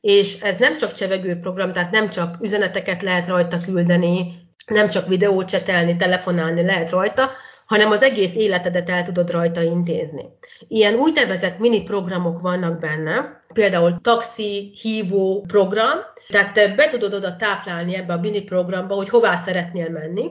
és 0.00 0.40
ez 0.40 0.56
nem 0.56 0.78
csak 0.78 0.94
csevegő 0.94 1.38
program, 1.38 1.72
tehát 1.72 1.90
nem 1.90 2.10
csak 2.10 2.36
üzeneteket 2.40 3.02
lehet 3.02 3.26
rajta 3.26 3.58
küldeni, 3.58 4.34
nem 4.66 4.88
csak 4.88 5.08
videót 5.08 5.48
csetelni, 5.48 5.96
telefonálni 5.96 6.62
lehet 6.62 6.90
rajta, 6.90 7.30
hanem 7.66 7.90
az 7.90 8.02
egész 8.02 8.34
életedet 8.34 8.90
el 8.90 9.02
tudod 9.02 9.30
rajta 9.30 9.62
intézni. 9.62 10.24
Ilyen 10.68 10.94
úgynevezett 10.94 11.58
mini 11.58 11.82
programok 11.82 12.40
vannak 12.40 12.78
benne, 12.78 13.38
például 13.54 13.98
taxi 14.02 14.72
hívó 14.82 15.44
program, 15.46 15.98
tehát 16.28 16.52
te 16.52 16.74
be 16.74 16.88
tudod 16.88 17.14
oda 17.14 17.36
táplálni 17.36 17.94
ebbe 17.94 18.12
a 18.12 18.20
mini 18.20 18.42
programba, 18.42 18.94
hogy 18.94 19.08
hová 19.08 19.36
szeretnél 19.36 19.88
menni, 19.88 20.30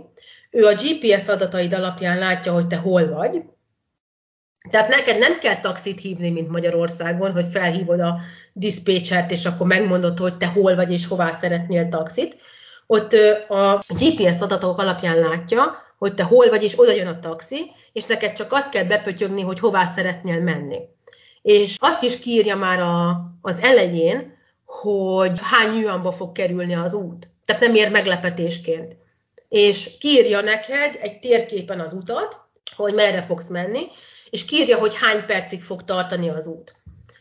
ő 0.54 0.66
a 0.66 0.74
GPS 0.74 1.28
adataid 1.28 1.74
alapján 1.74 2.18
látja, 2.18 2.54
hogy 2.54 2.68
te 2.68 2.76
hol 2.76 3.10
vagy. 3.10 3.44
Tehát 4.70 4.88
neked 4.88 5.18
nem 5.18 5.40
kell 5.40 5.60
taxit 5.60 6.00
hívni, 6.00 6.30
mint 6.30 6.50
Magyarországon, 6.50 7.32
hogy 7.32 7.46
felhívod 7.52 8.00
a 8.00 8.20
diszpécsert, 8.54 9.32
és 9.32 9.46
akkor 9.46 9.68
megmondod, 9.68 10.20
hogy 10.20 10.38
te 10.38 10.48
hol 10.48 10.76
vagy, 10.76 10.92
és 10.92 11.08
hová 11.08 11.32
szeretnél 11.32 11.90
taxit. 11.90 12.38
Ott 12.88 13.14
a 13.50 13.84
GPS 13.88 14.42
adatok 14.42 14.78
alapján 14.78 15.18
látja, 15.18 15.76
hogy 15.98 16.14
te 16.14 16.24
hol 16.24 16.50
vagy, 16.50 16.64
és 16.64 16.80
oda 16.80 16.92
jön 16.92 17.08
a 17.08 17.20
taxi, 17.20 17.72
és 17.94 18.06
neked 18.06 18.34
csak 18.34 18.52
azt 18.52 18.70
kell 18.70 18.84
bepötyögni, 18.84 19.42
hogy 19.42 19.60
hová 19.60 19.86
szeretnél 19.86 20.40
menni. 20.40 20.80
És 21.42 21.76
azt 21.80 22.04
is 22.04 22.20
kiírja 22.20 22.56
már 22.56 22.80
a, 22.80 23.22
az 23.42 23.60
elején, 23.62 24.38
hogy 24.66 25.40
hány 25.42 25.76
yuanba 25.80 26.12
fog 26.12 26.32
kerülni 26.32 26.76
az 26.76 26.94
út. 26.94 27.30
Tehát 27.46 27.62
nem 27.62 27.76
ér 27.76 27.92
meglepetésként 27.92 29.02
és 29.54 29.90
kiírja 30.00 30.42
neked 30.42 31.00
egy 31.02 31.20
térképen 31.20 31.80
az 31.80 31.94
utat, 31.94 32.42
hogy 32.76 32.94
merre 32.94 33.22
fogsz 33.22 33.48
menni, 33.48 33.82
és 34.30 34.46
kírja, 34.46 34.78
hogy 34.78 34.98
hány 34.98 35.26
percig 35.26 35.62
fog 35.62 35.84
tartani 35.84 36.30
az 36.30 36.48
út. 36.48 36.76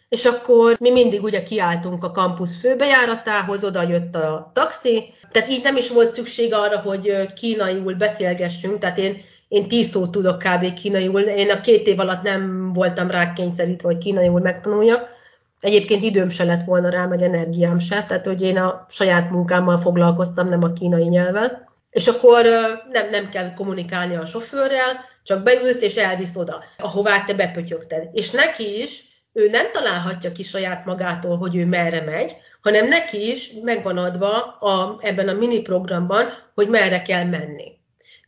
És 0.08 0.24
akkor 0.24 0.76
mi 0.80 0.90
mindig 0.90 1.22
ugye 1.22 1.42
kiálltunk 1.42 2.04
a 2.04 2.10
kampusz 2.10 2.60
főbejáratához, 2.60 3.64
oda 3.64 3.88
jött 3.88 4.14
a 4.14 4.50
taxi, 4.54 5.14
tehát 5.32 5.50
így 5.50 5.62
nem 5.62 5.76
is 5.76 5.90
volt 5.90 6.14
szükség 6.14 6.54
arra, 6.54 6.78
hogy 6.78 7.32
kínaiul 7.34 7.94
beszélgessünk, 7.94 8.78
tehát 8.78 8.98
én, 8.98 9.24
én 9.48 9.68
tíz 9.68 9.90
szót 9.90 10.10
tudok 10.10 10.38
kb. 10.38 10.72
kínaiul, 10.72 11.20
én 11.20 11.50
a 11.50 11.60
két 11.60 11.86
év 11.86 12.00
alatt 12.00 12.22
nem 12.22 12.72
voltam 12.72 13.10
rá 13.10 13.32
kényszerítve, 13.32 13.88
hogy 13.88 13.98
kínaiul 13.98 14.40
megtanuljak, 14.40 15.20
Egyébként 15.60 16.02
időm 16.02 16.28
se 16.28 16.44
lett 16.44 16.64
volna 16.64 16.88
rá, 16.88 17.06
meg 17.06 17.22
energiám 17.22 17.78
se, 17.78 18.04
tehát 18.04 18.26
hogy 18.26 18.42
én 18.42 18.56
a 18.56 18.86
saját 18.88 19.30
munkámmal 19.30 19.76
foglalkoztam, 19.76 20.48
nem 20.48 20.62
a 20.62 20.72
kínai 20.72 21.08
nyelvvel 21.08 21.71
és 21.92 22.06
akkor 22.06 22.44
nem, 22.90 23.08
nem 23.10 23.28
kell 23.28 23.54
kommunikálni 23.54 24.16
a 24.16 24.24
sofőrrel, 24.24 25.04
csak 25.22 25.42
beülsz 25.42 25.80
és 25.80 25.96
elvisz 25.96 26.36
oda, 26.36 26.64
ahová 26.78 27.24
te 27.24 27.34
bepötyögted. 27.34 28.08
És 28.12 28.30
neki 28.30 28.82
is, 28.82 29.04
ő 29.32 29.48
nem 29.48 29.72
találhatja 29.72 30.32
ki 30.32 30.42
saját 30.42 30.84
magától, 30.84 31.36
hogy 31.36 31.56
ő 31.56 31.66
merre 31.66 32.00
megy, 32.00 32.36
hanem 32.60 32.88
neki 32.88 33.30
is 33.30 33.52
megvan 33.62 33.98
adva 33.98 34.42
a, 34.42 34.98
ebben 35.00 35.28
a 35.28 35.32
mini 35.32 35.60
programban, 35.60 36.28
hogy 36.54 36.68
merre 36.68 37.02
kell 37.02 37.24
menni. 37.24 37.72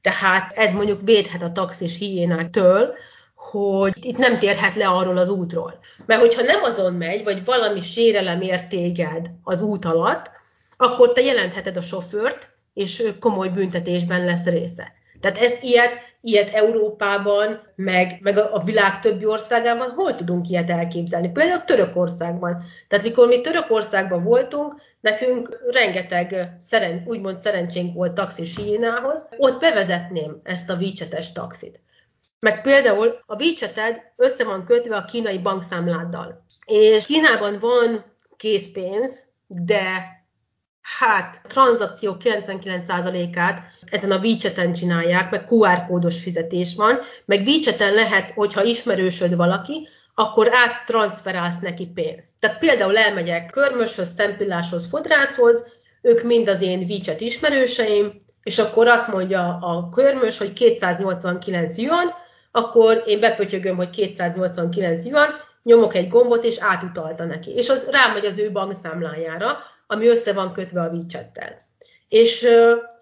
Tehát 0.00 0.53
ez 0.57 0.72
mondjuk 0.72 1.00
védhet 1.05 1.42
a 1.42 1.53
taxis 1.53 1.98
hiénáktől, 1.98 2.94
hogy 3.35 3.92
itt 4.00 4.18
nem 4.18 4.38
térhet 4.38 4.74
le 4.74 4.87
arról 4.87 5.16
az 5.16 5.29
útról. 5.29 5.79
Mert 6.07 6.20
hogyha 6.20 6.42
nem 6.42 6.62
azon 6.62 6.92
megy, 6.92 7.24
vagy 7.24 7.44
valami 7.44 7.81
sérelem 7.81 8.40
ér 8.40 8.66
téged 8.66 9.31
az 9.42 9.62
út 9.62 9.85
alatt, 9.85 10.31
akkor 10.77 11.12
te 11.12 11.20
jelentheted 11.20 11.77
a 11.77 11.83
sofőrt, 11.83 12.53
és 12.74 13.12
komoly 13.20 13.48
büntetésben 13.48 14.24
lesz 14.24 14.44
része. 14.44 14.92
Tehát 15.20 15.38
ez 15.38 15.52
ilyet, 15.62 15.92
ilyet 16.20 16.54
Európában, 16.54 17.60
meg, 17.74 18.18
meg 18.22 18.38
a, 18.38 18.62
világ 18.64 19.00
többi 19.00 19.26
országában 19.26 19.90
hol 19.90 20.14
tudunk 20.14 20.48
ilyet 20.48 20.70
elképzelni? 20.70 21.28
Például 21.28 21.64
Törökországban. 21.64 22.64
Tehát 22.88 23.04
mikor 23.04 23.28
mi 23.28 23.40
Törökországban 23.40 24.22
voltunk, 24.22 24.74
nekünk 25.00 25.58
rengeteg 25.70 26.56
szeren, 26.58 27.02
úgymond 27.06 27.38
szerencsénk 27.38 27.94
volt 27.94 28.12
taxis 28.12 28.56
hiénához, 28.56 29.28
ott 29.37 29.60
bevezetném 29.60 30.40
ezt 30.42 30.70
a 30.70 30.76
vícsetes 30.76 31.32
taxit. 31.32 31.80
Meg 32.38 32.60
például 32.60 33.22
a 33.26 33.37
vícseted 33.37 34.00
össze 34.16 34.44
van 34.44 34.64
kötve 34.64 34.96
a 34.96 35.04
kínai 35.04 35.38
bankszámláddal. 35.38 36.44
És 36.66 37.06
Kínában 37.06 37.58
van 37.58 38.04
készpénz, 38.37 39.26
de 39.46 40.06
hát 40.98 41.40
tranzakció 41.48 42.16
99%-át 42.24 43.62
ezen 43.87 44.11
a 44.11 44.18
WeChat-en 44.18 44.72
csinálják, 44.72 45.30
meg 45.30 45.46
QR 45.50 45.87
kódos 45.87 46.20
fizetés 46.22 46.74
van, 46.74 46.98
meg 47.24 47.46
WeChat-en 47.46 47.92
lehet, 47.92 48.30
hogyha 48.30 48.62
ismerősöd 48.62 49.37
valaki, 49.37 49.88
akkor 50.14 50.50
áttranszferálsz 50.52 51.59
neki 51.59 51.87
pénzt. 51.87 52.30
Tehát 52.40 52.59
például 52.59 52.98
elmegyek 52.98 53.50
körmöshöz, 53.50 54.14
szempilláshoz, 54.14 54.87
fodrászhoz, 54.88 55.66
ők 56.02 56.22
mind 56.22 56.48
az 56.48 56.62
én 56.62 56.87
WeChat 56.88 57.20
ismerőseim, 57.20 58.12
és 58.42 58.59
akkor 58.59 58.88
azt 58.88 59.12
mondja 59.12 59.59
a 59.61 59.88
körmös, 59.88 60.38
hogy 60.38 60.52
289 60.52 61.76
yuan, 61.76 62.14
akkor 62.50 63.02
én 63.07 63.20
bepötyögöm, 63.20 63.76
hogy 63.76 63.90
289 63.90 65.07
yuan, 65.07 65.28
nyomok 65.62 65.94
egy 65.94 66.09
gombot, 66.09 66.44
és 66.44 66.59
átutalta 66.59 67.24
neki. 67.24 67.50
És 67.50 67.68
az 67.68 67.88
rámegy 67.90 68.24
az 68.24 68.38
ő 68.38 68.52
bankszámlájára, 68.52 69.59
ami 69.87 70.07
össze 70.07 70.33
van 70.33 70.53
kötve 70.53 70.81
a 70.81 70.88
WeChat-tel. 70.88 71.66
És 72.09 72.47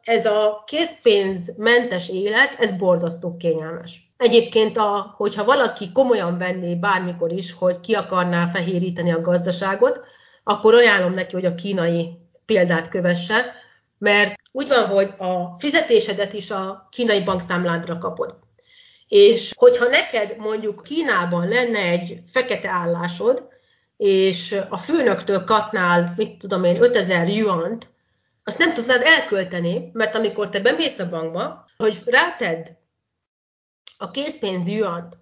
ez 0.03 0.27
a 0.27 0.62
készpénzmentes 0.66 2.09
élet, 2.09 2.55
ez 2.59 2.77
borzasztó 2.77 3.37
kényelmes. 3.37 4.11
Egyébként, 4.16 4.77
a, 4.77 5.14
hogyha 5.16 5.45
valaki 5.45 5.92
komolyan 5.92 6.38
venné 6.38 6.75
bármikor 6.75 7.33
is, 7.33 7.53
hogy 7.53 7.81
ki 7.81 7.95
akarná 7.95 8.47
fehéríteni 8.47 9.12
a 9.12 9.21
gazdaságot, 9.21 10.01
akkor 10.45 10.75
ajánlom 10.75 11.12
neki, 11.12 11.35
hogy 11.35 11.45
a 11.45 11.55
kínai 11.55 12.18
példát 12.47 12.88
kövesse, 12.88 13.55
mert 13.99 14.35
úgy 14.53 14.68
van, 14.68 14.87
hogy 14.87 15.14
a 15.18 15.57
fizetésedet 15.59 16.33
is 16.33 16.51
a 16.51 16.88
kínai 16.90 17.23
bankszámládra 17.23 17.99
kapod. 17.99 18.37
És 19.09 19.53
hogyha 19.57 19.88
neked 19.88 20.37
mondjuk 20.37 20.83
Kínában 20.83 21.49
lenne 21.49 21.79
egy 21.79 22.23
fekete 22.27 22.68
állásod, 22.68 23.49
és 24.02 24.60
a 24.68 24.76
főnöktől 24.76 25.44
kapnál, 25.44 26.12
mit 26.16 26.38
tudom 26.38 26.64
én, 26.64 26.82
5000 26.82 27.28
yuant, 27.28 27.90
azt 28.44 28.58
nem 28.58 28.74
tudnád 28.74 29.02
elkölteni, 29.02 29.90
mert 29.92 30.14
amikor 30.14 30.48
te 30.48 30.60
bemész 30.60 30.98
a 30.98 31.08
bankba, 31.08 31.66
hogy 31.76 32.02
ráted 32.04 32.76
a 33.98 34.10
készpénz 34.10 34.68
yuant 34.68 35.18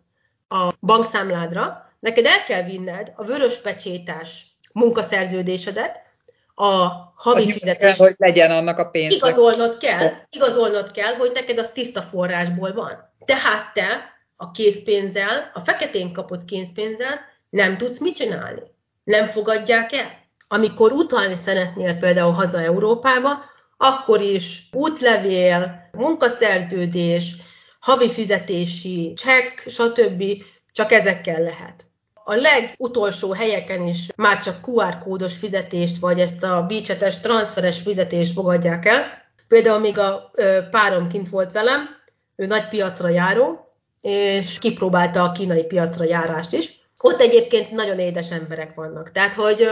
a 0.49 0.73
bankszámládra, 0.81 1.93
neked 1.99 2.25
el 2.25 2.45
kell 2.47 2.63
vinned 2.63 3.13
a 3.17 3.25
vörös 3.25 3.61
pecsétás 3.61 4.47
munkaszerződésedet, 4.73 6.09
a 6.55 6.89
havi 7.15 7.53
fizetés. 7.53 7.97
hogy 7.97 8.15
legyen 8.19 8.51
annak 8.51 8.79
a 8.79 8.91
pénz. 8.91 9.15
Igazolnod 9.15 9.79
kell, 9.79 10.13
igazolnod 10.31 10.91
kell, 10.91 11.15
hogy 11.15 11.31
neked 11.35 11.59
az 11.59 11.71
tiszta 11.71 12.03
forrásból 12.03 12.73
van. 12.73 13.13
Tehát 13.25 13.73
te 13.73 14.15
a 14.37 14.51
készpénzzel, 14.51 15.51
a 15.55 15.61
feketén 15.61 16.13
kapott 16.13 16.45
készpénzzel 16.45 17.21
nem 17.51 17.77
tudsz 17.77 17.99
mit 17.99 18.15
csinálni. 18.15 18.63
Nem 19.05 19.27
fogadják 19.27 19.93
el. 19.93 20.19
Amikor 20.49 20.93
utalni 20.93 21.35
szeretnél 21.35 21.95
például 21.95 22.33
haza 22.33 22.61
Európába, 22.61 23.45
akkor 23.77 24.21
is 24.21 24.69
útlevél, 24.73 25.89
munkaszerződés, 25.93 27.35
havi 27.81 28.11
fizetési 28.11 29.13
csekk, 29.13 29.61
stb. 29.67 30.25
csak 30.73 30.93
ezekkel 30.93 31.41
lehet. 31.41 31.87
A 32.25 32.35
legutolsó 32.35 33.33
helyeken 33.33 33.87
is 33.87 34.09
már 34.17 34.43
csak 34.43 34.69
QR 34.69 34.99
kódos 34.99 35.37
fizetést, 35.37 35.99
vagy 35.99 36.21
ezt 36.21 36.43
a 36.43 36.65
bícsetes 36.69 37.21
transferes 37.21 37.81
fizetést 37.81 38.33
fogadják 38.33 38.87
el. 38.87 39.23
Például 39.49 39.79
még 39.79 39.99
a 39.99 40.31
párom 40.71 41.09
kint 41.09 41.29
volt 41.29 41.53
velem, 41.53 41.89
ő 42.37 42.47
nagy 42.47 42.69
piacra 42.69 43.09
járó, 43.09 43.69
és 44.01 44.59
kipróbálta 44.59 45.23
a 45.23 45.33
kínai 45.33 45.65
piacra 45.65 46.05
járást 46.05 46.53
is. 46.53 46.80
Ott 47.01 47.21
egyébként 47.21 47.71
nagyon 47.71 47.99
édes 47.99 48.31
emberek 48.31 48.75
vannak. 48.75 49.13
Tehát, 49.13 49.35
hogy 49.35 49.69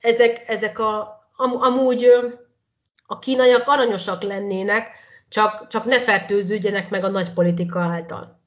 ezek, 0.00 0.44
ezek 0.46 0.78
a, 0.78 1.22
am, 1.36 1.62
amúgy 1.62 2.06
a 3.06 3.18
kínaiak 3.18 3.62
aranyosak 3.66 4.22
lennének, 4.22 4.90
csak, 5.28 5.66
csak 5.68 5.84
ne 5.84 6.00
fertőződjenek 6.00 6.90
meg 6.90 7.04
a 7.04 7.08
nagy 7.08 7.32
politika 7.32 7.80
által. 7.80 8.40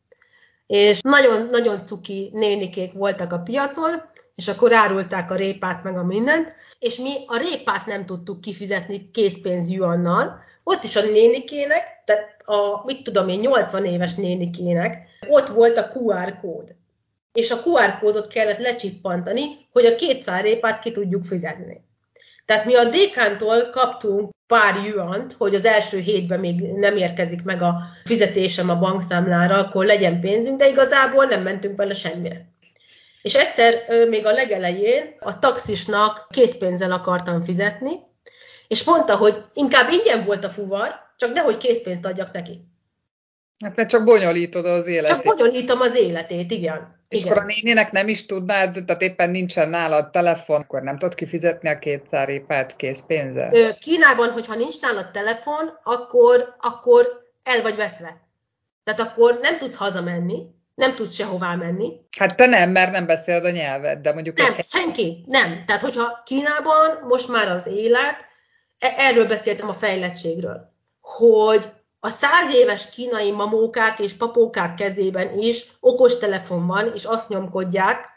És 0.67 0.99
nagyon-nagyon 1.01 1.85
cuki 1.85 2.29
nénikék 2.33 2.93
voltak 2.93 3.33
a 3.33 3.39
piacon, 3.39 4.01
és 4.35 4.47
akkor 4.47 4.73
árulták 4.73 5.31
a 5.31 5.35
répát 5.35 5.83
meg 5.83 5.97
a 5.97 6.03
mindent, 6.03 6.55
és 6.79 6.97
mi 6.97 7.13
a 7.27 7.37
répát 7.37 7.85
nem 7.85 8.05
tudtuk 8.05 8.41
kifizetni 8.41 9.11
készpénz 9.11 9.69
juannal, 9.69 10.39
ott 10.63 10.83
is 10.83 10.95
a 10.95 11.01
nénikének, 11.01 12.03
tehát 12.05 12.41
a, 12.45 12.85
mit 12.85 13.03
tudom 13.03 13.29
én, 13.29 13.39
80 13.39 13.85
éves 13.85 14.13
nénikének, 14.13 15.07
ott 15.29 15.47
volt 15.47 15.77
a 15.77 15.91
QR 15.93 16.39
kód. 16.41 16.75
És 17.37 17.51
a 17.51 17.61
QR 17.63 17.99
kódot 17.99 18.27
kellett 18.27 18.57
lecsippantani, 18.57 19.67
hogy 19.71 19.85
a 19.85 19.95
két 19.95 20.31
répát 20.41 20.79
ki 20.79 20.91
tudjuk 20.91 21.25
fizetni. 21.25 21.81
Tehát 22.45 22.65
mi 22.65 22.75
a 22.75 22.83
dékántól 22.83 23.69
kaptunk 23.69 24.29
pár 24.47 24.75
juant, 24.85 25.33
hogy 25.37 25.55
az 25.55 25.65
első 25.65 25.99
hétben 25.99 26.39
még 26.39 26.61
nem 26.61 26.97
érkezik 26.97 27.43
meg 27.43 27.61
a 27.61 27.75
fizetésem 28.03 28.69
a 28.69 28.75
bankszámlára, 28.75 29.55
akkor 29.57 29.85
legyen 29.85 30.19
pénzünk, 30.19 30.57
de 30.57 30.67
igazából 30.67 31.25
nem 31.25 31.41
mentünk 31.41 31.77
vele 31.77 31.93
semmire. 31.93 32.45
És 33.21 33.33
egyszer 33.33 33.73
még 34.09 34.25
a 34.25 34.31
legelején 34.31 35.15
a 35.19 35.39
taxisnak 35.39 36.27
készpénzzel 36.29 36.91
akartam 36.91 37.43
fizetni, 37.43 37.91
és 38.67 38.83
mondta, 38.83 39.15
hogy 39.15 39.43
inkább 39.53 39.91
ingyen 39.91 40.23
volt 40.25 40.43
a 40.43 40.49
fuvar, 40.49 40.95
csak 41.17 41.33
nehogy 41.33 41.57
készpénzt 41.57 42.05
adjak 42.05 42.31
neki. 42.31 42.61
Hát 43.65 43.75
mert 43.75 43.89
csak 43.89 44.03
bonyolítod 44.03 44.65
az 44.65 44.87
életét. 44.87 45.15
Csak 45.15 45.37
bonyolítom 45.37 45.79
az 45.79 45.95
életét, 45.95 46.51
igen. 46.51 46.95
És 47.07 47.19
igen. 47.19 47.31
akkor 47.31 47.43
a 47.43 47.45
nénének 47.45 47.91
nem 47.91 48.07
is 48.07 48.25
tudnád, 48.25 48.83
tehát 48.85 49.01
éppen 49.01 49.29
nincsen 49.29 49.69
nálad 49.69 50.09
telefon, 50.09 50.61
akkor 50.61 50.81
nem 50.81 50.97
tudod 50.97 51.15
kifizetni 51.15 51.69
a 51.69 51.79
két 51.79 52.05
épát 52.27 52.75
készpénzzel? 52.75 53.75
Kínában, 53.79 54.31
hogyha 54.31 54.55
nincs 54.55 54.81
nálad 54.81 55.11
telefon, 55.11 55.79
akkor, 55.83 56.55
akkor 56.59 57.25
el 57.43 57.61
vagy 57.61 57.75
veszve. 57.75 58.21
Tehát 58.83 58.99
akkor 58.99 59.39
nem 59.41 59.57
tudsz 59.57 59.75
hazamenni, 59.75 60.43
nem 60.75 60.95
tudsz 60.95 61.13
sehová 61.13 61.55
menni. 61.55 61.93
Hát 62.17 62.35
te 62.35 62.45
nem, 62.45 62.69
mert 62.69 62.91
nem 62.91 63.05
beszéled 63.05 63.45
a 63.45 63.51
nyelvet, 63.51 64.01
de 64.01 64.13
mondjuk... 64.13 64.37
Nem, 64.37 64.53
egy... 64.57 64.65
senki, 64.65 65.23
nem. 65.27 65.63
Tehát 65.65 65.81
hogyha 65.81 66.21
Kínában 66.25 66.99
most 67.07 67.27
már 67.27 67.51
az 67.51 67.67
élet, 67.67 68.25
e- 68.79 68.95
erről 68.97 69.25
beszéltem 69.25 69.69
a 69.69 69.73
fejlettségről, 69.73 70.73
hogy 71.01 71.69
a 71.99 72.09
száz 72.09 72.53
éves 72.53 72.89
kínai 72.89 73.31
mamókák 73.31 73.99
és 73.99 74.13
papókák 74.13 74.75
kezében 74.75 75.37
is 75.37 75.77
okostelefon 75.79 76.67
van, 76.67 76.91
és 76.93 77.03
azt 77.03 77.29
nyomkodják, 77.29 78.09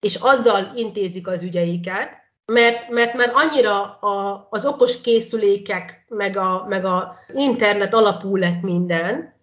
és 0.00 0.14
azzal 0.14 0.72
intézik 0.74 1.26
az 1.26 1.42
ügyeiket, 1.42 2.24
mert, 2.52 2.88
mert 2.88 3.14
már 3.14 3.32
annyira 3.34 3.82
a, 3.82 4.46
az 4.50 4.66
okos 4.66 5.00
készülékek, 5.00 6.04
meg 6.08 6.36
a, 6.36 6.66
meg 6.68 6.84
a 6.84 7.16
internet 7.34 7.94
alapú 7.94 8.36
lett 8.36 8.62
minden, 8.62 9.34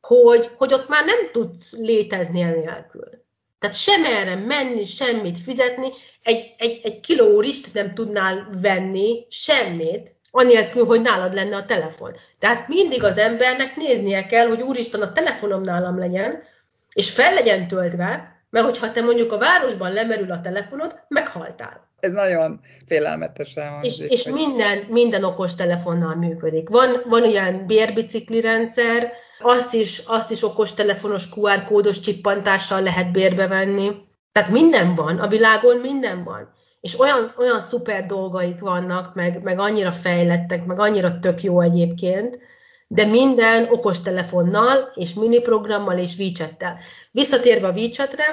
hogy, 0.00 0.50
hogy 0.56 0.72
ott 0.72 0.88
már 0.88 1.04
nem 1.04 1.30
tudsz 1.32 1.72
létezni 1.72 2.42
nélkül. 2.42 3.08
Tehát 3.58 3.76
sem 3.76 4.04
erre 4.04 4.34
menni, 4.34 4.84
semmit 4.84 5.38
fizetni, 5.38 5.88
egy, 6.22 6.54
egy, 6.58 6.80
egy 6.82 7.00
kiló 7.00 7.40
rist 7.40 7.74
nem 7.74 7.90
tudnál 7.90 8.58
venni, 8.60 9.26
semmit, 9.30 10.14
anélkül, 10.34 10.84
hogy 10.84 11.00
nálad 11.00 11.34
lenne 11.34 11.56
a 11.56 11.66
telefon. 11.66 12.16
Tehát 12.38 12.68
mindig 12.68 13.04
az 13.04 13.18
embernek 13.18 13.76
néznie 13.76 14.26
kell, 14.26 14.46
hogy 14.46 14.60
úristen, 14.60 15.00
a 15.00 15.12
telefonom 15.12 15.62
nálam 15.62 15.98
legyen, 15.98 16.42
és 16.92 17.10
fel 17.10 17.34
legyen 17.34 17.68
töltve, 17.68 18.40
mert 18.50 18.64
hogyha 18.64 18.92
te 18.92 19.02
mondjuk 19.02 19.32
a 19.32 19.38
városban 19.38 19.92
lemerül 19.92 20.30
a 20.30 20.40
telefonod, 20.40 21.00
meghaltál. 21.08 21.90
Ez 22.00 22.12
nagyon 22.12 22.60
félelmetes 22.86 23.54
És, 23.82 23.98
és 24.08 24.24
minden, 24.28 24.78
minden 24.88 25.24
okos 25.24 25.54
telefonnal 25.54 26.14
működik. 26.14 26.68
Van, 26.68 27.02
van 27.04 27.24
ilyen 27.24 27.66
bérbicikli 27.66 28.40
rendszer, 28.40 29.12
azt 29.38 29.74
is, 29.74 30.02
azt 30.06 30.30
is 30.30 30.44
okos 30.44 30.74
telefonos 30.74 31.28
QR 31.36 31.64
kódos 31.64 32.00
csippantással 32.00 32.82
lehet 32.82 33.12
bérbe 33.12 33.46
venni. 33.46 33.90
Tehát 34.32 34.50
minden 34.50 34.94
van, 34.94 35.18
a 35.18 35.28
világon 35.28 35.76
minden 35.76 36.24
van 36.24 36.52
és 36.82 36.98
olyan, 36.98 37.34
olyan 37.36 37.60
szuper 37.60 38.06
dolgaik 38.06 38.60
vannak, 38.60 39.14
meg, 39.14 39.42
meg 39.42 39.58
annyira 39.58 39.92
fejlettek, 39.92 40.64
meg 40.64 40.78
annyira 40.78 41.18
tök 41.18 41.42
jó 41.42 41.60
egyébként, 41.60 42.38
de 42.86 43.04
minden 43.04 43.68
okostelefonnal, 43.70 44.92
és 44.94 45.14
miniprogrammal, 45.14 45.98
és 45.98 46.16
WeChat-tel. 46.18 46.78
Visszatérve 47.10 47.66
a 47.66 47.72
WeChat-re, 47.72 48.24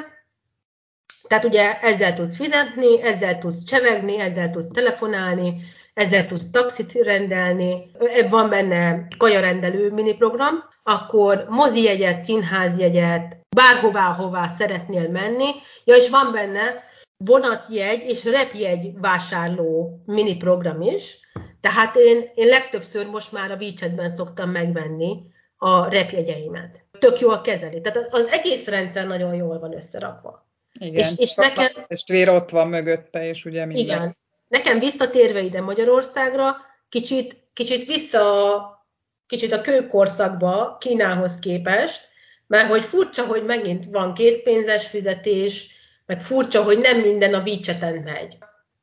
tehát 1.28 1.46
ugye 1.46 1.80
ezzel 1.80 2.14
tudsz 2.14 2.36
fizetni, 2.36 3.02
ezzel 3.02 3.38
tudsz 3.38 3.64
csevegni, 3.64 4.20
ezzel 4.20 4.50
tudsz 4.50 4.72
telefonálni, 4.74 5.62
ezzel 5.94 6.28
tudsz 6.28 6.50
taxit 6.52 6.94
rendelni, 6.94 7.92
van 8.30 8.50
benne 8.50 9.08
kajarendelő 9.18 9.92
miniprogram, 9.92 10.64
akkor 10.84 11.46
mozi 11.50 11.84
jegyet, 11.84 12.22
színház 12.22 12.80
jegyet, 12.80 13.38
bárhová, 13.56 14.14
hová 14.14 14.48
szeretnél 14.48 15.10
menni, 15.10 15.50
ja, 15.84 15.96
és 15.96 16.10
van 16.10 16.32
benne 16.32 16.88
vonatjegy 17.26 18.10
és 18.10 18.24
repjegy 18.24 19.00
vásárló 19.00 20.02
mini 20.06 20.38
program 20.38 20.82
is, 20.82 21.20
tehát 21.62 21.96
én, 21.96 22.32
én 22.36 22.48
legtöbbször 22.48 23.08
most 23.08 23.32
már 23.32 23.52
a 23.52 23.56
WeChat-ben 23.56 24.16
szoktam 24.16 24.50
megvenni 24.50 25.18
a 25.58 25.90
repjegyeimet. 25.90 26.84
Tök 27.00 27.20
jól 27.20 27.42
kezeli. 27.42 27.82
Tehát 27.82 28.08
az 28.12 28.28
egész 28.28 28.68
rendszer 28.68 29.08
nagyon 29.08 29.34
jól 29.34 29.60
van 29.60 29.76
összerakva. 29.76 30.48
Igen, 30.80 31.04
és, 31.04 31.12
és 31.18 31.34
nekem, 31.34 31.68
testvér 31.88 32.30
ott 32.30 32.50
van 32.50 32.68
mögötte, 32.68 33.28
és 33.28 33.46
ugye 33.46 33.66
minden. 33.66 33.84
Igen. 33.84 34.18
Nekem 34.48 34.80
visszatérve 34.80 35.42
ide 35.42 35.62
Magyarországra, 35.62 36.56
kicsit, 36.90 37.36
kicsit 37.54 37.88
vissza 37.88 38.78
kicsit 39.28 39.52
a 39.52 39.62
kőkorszakba 39.62 40.78
Kínához 40.80 41.40
képest, 41.40 42.08
mert 42.48 42.68
hogy 42.68 42.84
furcsa, 42.84 43.26
hogy 43.26 43.46
megint 43.46 43.86
van 43.92 44.14
készpénzes 44.14 44.88
fizetés, 44.88 45.79
meg 46.10 46.22
furcsa, 46.22 46.64
hogy 46.64 46.80
nem 46.80 47.00
minden 47.00 47.34
a 47.34 47.42
WeChat-en 47.46 47.94
megy. 47.94 48.38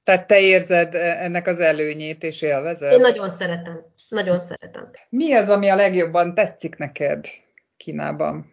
Tehát 0.05 0.27
te 0.27 0.41
érzed 0.41 0.95
ennek 0.95 1.47
az 1.47 1.61
előnyét, 1.61 2.23
és 2.23 2.43
élvezed? 2.43 2.93
Én 2.93 3.01
nagyon 3.01 3.31
szeretem. 3.31 3.81
Nagyon 4.09 4.41
szeretem. 4.41 4.91
Mi 5.09 5.33
az, 5.33 5.49
ami 5.49 5.69
a 5.69 5.75
legjobban 5.75 6.35
tetszik 6.35 6.77
neked 6.77 7.27
Kínában? 7.77 8.53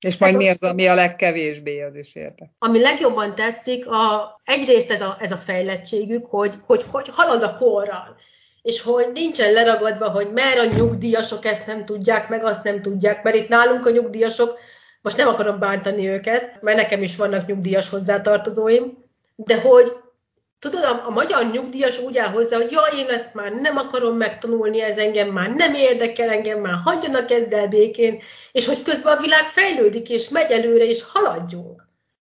És 0.00 0.18
majd 0.18 0.36
mi 0.36 0.48
az, 0.48 0.56
ami 0.60 0.86
a 0.86 0.94
legkevésbé, 0.94 1.82
az 1.82 1.94
is 1.94 2.14
érte. 2.14 2.50
Ami 2.58 2.80
legjobban 2.80 3.34
tetszik, 3.34 3.86
a, 3.86 4.40
egyrészt 4.44 4.90
ez 4.90 5.00
a, 5.00 5.16
ez 5.20 5.32
a 5.32 5.36
fejlettségük, 5.36 6.26
hogy, 6.26 6.54
hogy, 6.66 6.84
hogy 6.90 7.08
halad 7.12 7.42
a 7.42 7.54
korral, 7.54 8.16
és 8.62 8.82
hogy 8.82 9.10
nincsen 9.12 9.52
leragadva, 9.52 10.10
hogy 10.10 10.32
mer 10.32 10.58
a 10.58 10.74
nyugdíjasok 10.76 11.44
ezt 11.44 11.66
nem 11.66 11.84
tudják, 11.84 12.28
meg 12.28 12.44
azt 12.44 12.64
nem 12.64 12.82
tudják, 12.82 13.22
mert 13.22 13.36
itt 13.36 13.48
nálunk 13.48 13.86
a 13.86 13.90
nyugdíjasok, 13.90 14.58
most 15.06 15.18
nem 15.18 15.28
akarom 15.28 15.58
bántani 15.58 16.08
őket, 16.08 16.62
mert 16.62 16.76
nekem 16.76 17.02
is 17.02 17.16
vannak 17.16 17.46
nyugdíjas 17.46 17.88
hozzátartozóim, 17.88 19.04
de 19.36 19.60
hogy 19.60 19.92
tudod, 20.58 20.82
a, 20.82 21.06
a 21.06 21.10
magyar 21.10 21.50
nyugdíjas 21.50 21.98
úgy 21.98 22.18
áll 22.18 22.28
hozzá, 22.28 22.56
hogy 22.56 22.70
jaj, 22.70 22.98
én 22.98 23.08
ezt 23.08 23.34
már 23.34 23.52
nem 23.52 23.76
akarom 23.76 24.16
megtanulni, 24.16 24.82
ez 24.82 24.96
engem 24.96 25.28
már 25.28 25.54
nem 25.54 25.74
érdekel, 25.74 26.28
engem 26.30 26.60
már 26.60 26.74
hagyjanak 26.84 27.30
ezzel 27.30 27.68
békén, 27.68 28.22
és 28.52 28.66
hogy 28.66 28.82
közben 28.82 29.16
a 29.16 29.20
világ 29.20 29.44
fejlődik, 29.44 30.08
és 30.08 30.28
megy 30.28 30.50
előre, 30.50 30.84
és 30.84 31.02
haladjunk. 31.12 31.88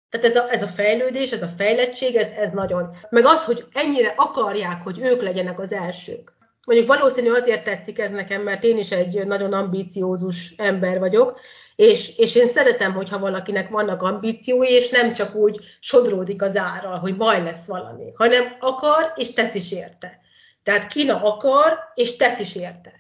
Tehát 0.10 0.28
ez 0.28 0.36
a, 0.36 0.52
ez 0.52 0.62
a 0.62 0.68
fejlődés, 0.68 1.32
ez 1.32 1.44
a 1.44 1.54
fejlettség, 1.58 2.16
ez, 2.16 2.30
ez 2.38 2.52
nagyon. 2.52 2.96
Meg 3.10 3.26
az, 3.26 3.46
hogy 3.46 3.66
ennyire 3.74 4.14
akarják, 4.18 4.84
hogy 4.84 5.00
ők 5.00 5.22
legyenek 5.22 5.60
az 5.60 5.74
elsők. 5.74 6.34
Mondjuk 6.66 6.88
valószínű 6.88 7.32
azért 7.32 7.64
tetszik 7.64 8.00
ez 8.00 8.12
nekem, 8.12 8.42
mert 8.42 8.64
én 8.64 8.78
is 8.78 8.92
egy 8.92 9.26
nagyon 9.28 9.54
ambíciózus 9.54 10.54
ember 10.58 11.00
vagyok, 11.00 11.40
és, 11.82 12.18
és 12.18 12.36
én 12.36 12.48
szeretem, 12.48 12.94
hogyha 12.94 13.20
valakinek 13.20 13.70
vannak 13.70 14.02
ambíciói, 14.02 14.68
és 14.68 14.90
nem 14.90 15.14
csak 15.14 15.36
úgy 15.36 15.60
sodródik 15.80 16.42
az 16.42 16.58
árral, 16.58 17.00
hogy 17.00 17.16
majd 17.16 17.44
lesz 17.44 17.66
valami, 17.66 18.12
hanem 18.16 18.44
akar, 18.60 19.14
és 19.16 19.34
tesz 19.34 19.56
is 19.56 19.72
érte. 19.72 20.20
Tehát 20.64 20.88
Kína 20.88 21.24
akar, 21.24 21.78
és 21.96 22.16
tesz 22.16 22.40
is 22.40 22.56
érte. 22.56 22.92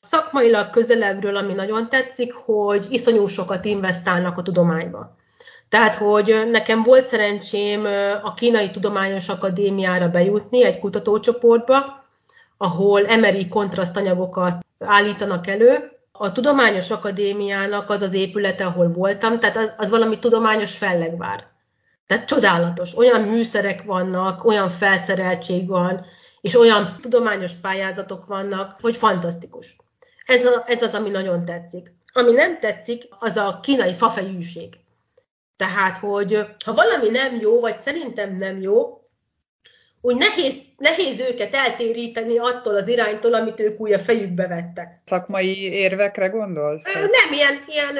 Szakmailag 0.00 0.70
közelebbről, 0.70 1.36
ami 1.36 1.52
nagyon 1.52 1.88
tetszik, 1.88 2.32
hogy 2.32 2.86
iszonyú 2.90 3.26
sokat 3.26 3.64
investálnak 3.64 4.38
a 4.38 4.42
tudományba. 4.42 5.16
Tehát, 5.68 5.94
hogy 5.94 6.46
nekem 6.50 6.82
volt 6.82 7.08
szerencsém 7.08 7.84
a 8.22 8.34
Kínai 8.34 8.70
Tudományos 8.70 9.28
Akadémiára 9.28 10.08
bejutni 10.08 10.64
egy 10.64 10.78
kutatócsoportba, 10.78 12.04
ahol 12.56 13.06
emeri 13.06 13.48
kontrasztanyagokat 13.48 14.64
állítanak 14.78 15.46
elő. 15.46 15.99
A 16.22 16.32
Tudományos 16.32 16.90
Akadémiának 16.90 17.90
az 17.90 18.02
az 18.02 18.12
épülete, 18.12 18.64
ahol 18.64 18.88
voltam, 18.88 19.38
tehát 19.38 19.56
az, 19.56 19.72
az 19.76 19.90
valami 19.90 20.18
tudományos 20.18 20.76
fellegvár. 20.76 21.46
Tehát 22.06 22.26
csodálatos. 22.26 22.96
Olyan 22.96 23.22
műszerek 23.22 23.82
vannak, 23.82 24.44
olyan 24.44 24.70
felszereltség 24.70 25.68
van, 25.68 26.06
és 26.40 26.54
olyan 26.54 26.98
tudományos 27.00 27.52
pályázatok 27.52 28.26
vannak, 28.26 28.76
hogy 28.80 28.96
fantasztikus. 28.96 29.76
Ez, 30.26 30.44
a, 30.44 30.64
ez 30.66 30.82
az, 30.82 30.94
ami 30.94 31.10
nagyon 31.10 31.44
tetszik. 31.44 31.92
Ami 32.12 32.32
nem 32.32 32.58
tetszik, 32.58 33.08
az 33.18 33.36
a 33.36 33.60
kínai 33.62 33.94
fafejűség. 33.94 34.78
Tehát, 35.56 35.98
hogy 35.98 36.46
ha 36.64 36.74
valami 36.74 37.08
nem 37.08 37.40
jó, 37.40 37.60
vagy 37.60 37.78
szerintem 37.78 38.34
nem 38.34 38.60
jó, 38.60 38.99
úgy 40.00 40.16
nehéz, 40.16 40.54
nehéz 40.76 41.20
őket 41.20 41.54
eltéríteni 41.54 42.38
attól 42.38 42.74
az 42.74 42.88
iránytól, 42.88 43.34
amit 43.34 43.60
ők 43.60 43.80
úgy 43.80 43.92
a 43.92 43.98
fejükbe 43.98 44.46
vettek. 44.46 45.00
Szakmai 45.04 45.72
érvekre 45.72 46.26
gondolsz? 46.26 46.94
Nem, 46.94 47.32
ilyen, 47.32 47.64
ilyen 47.66 47.96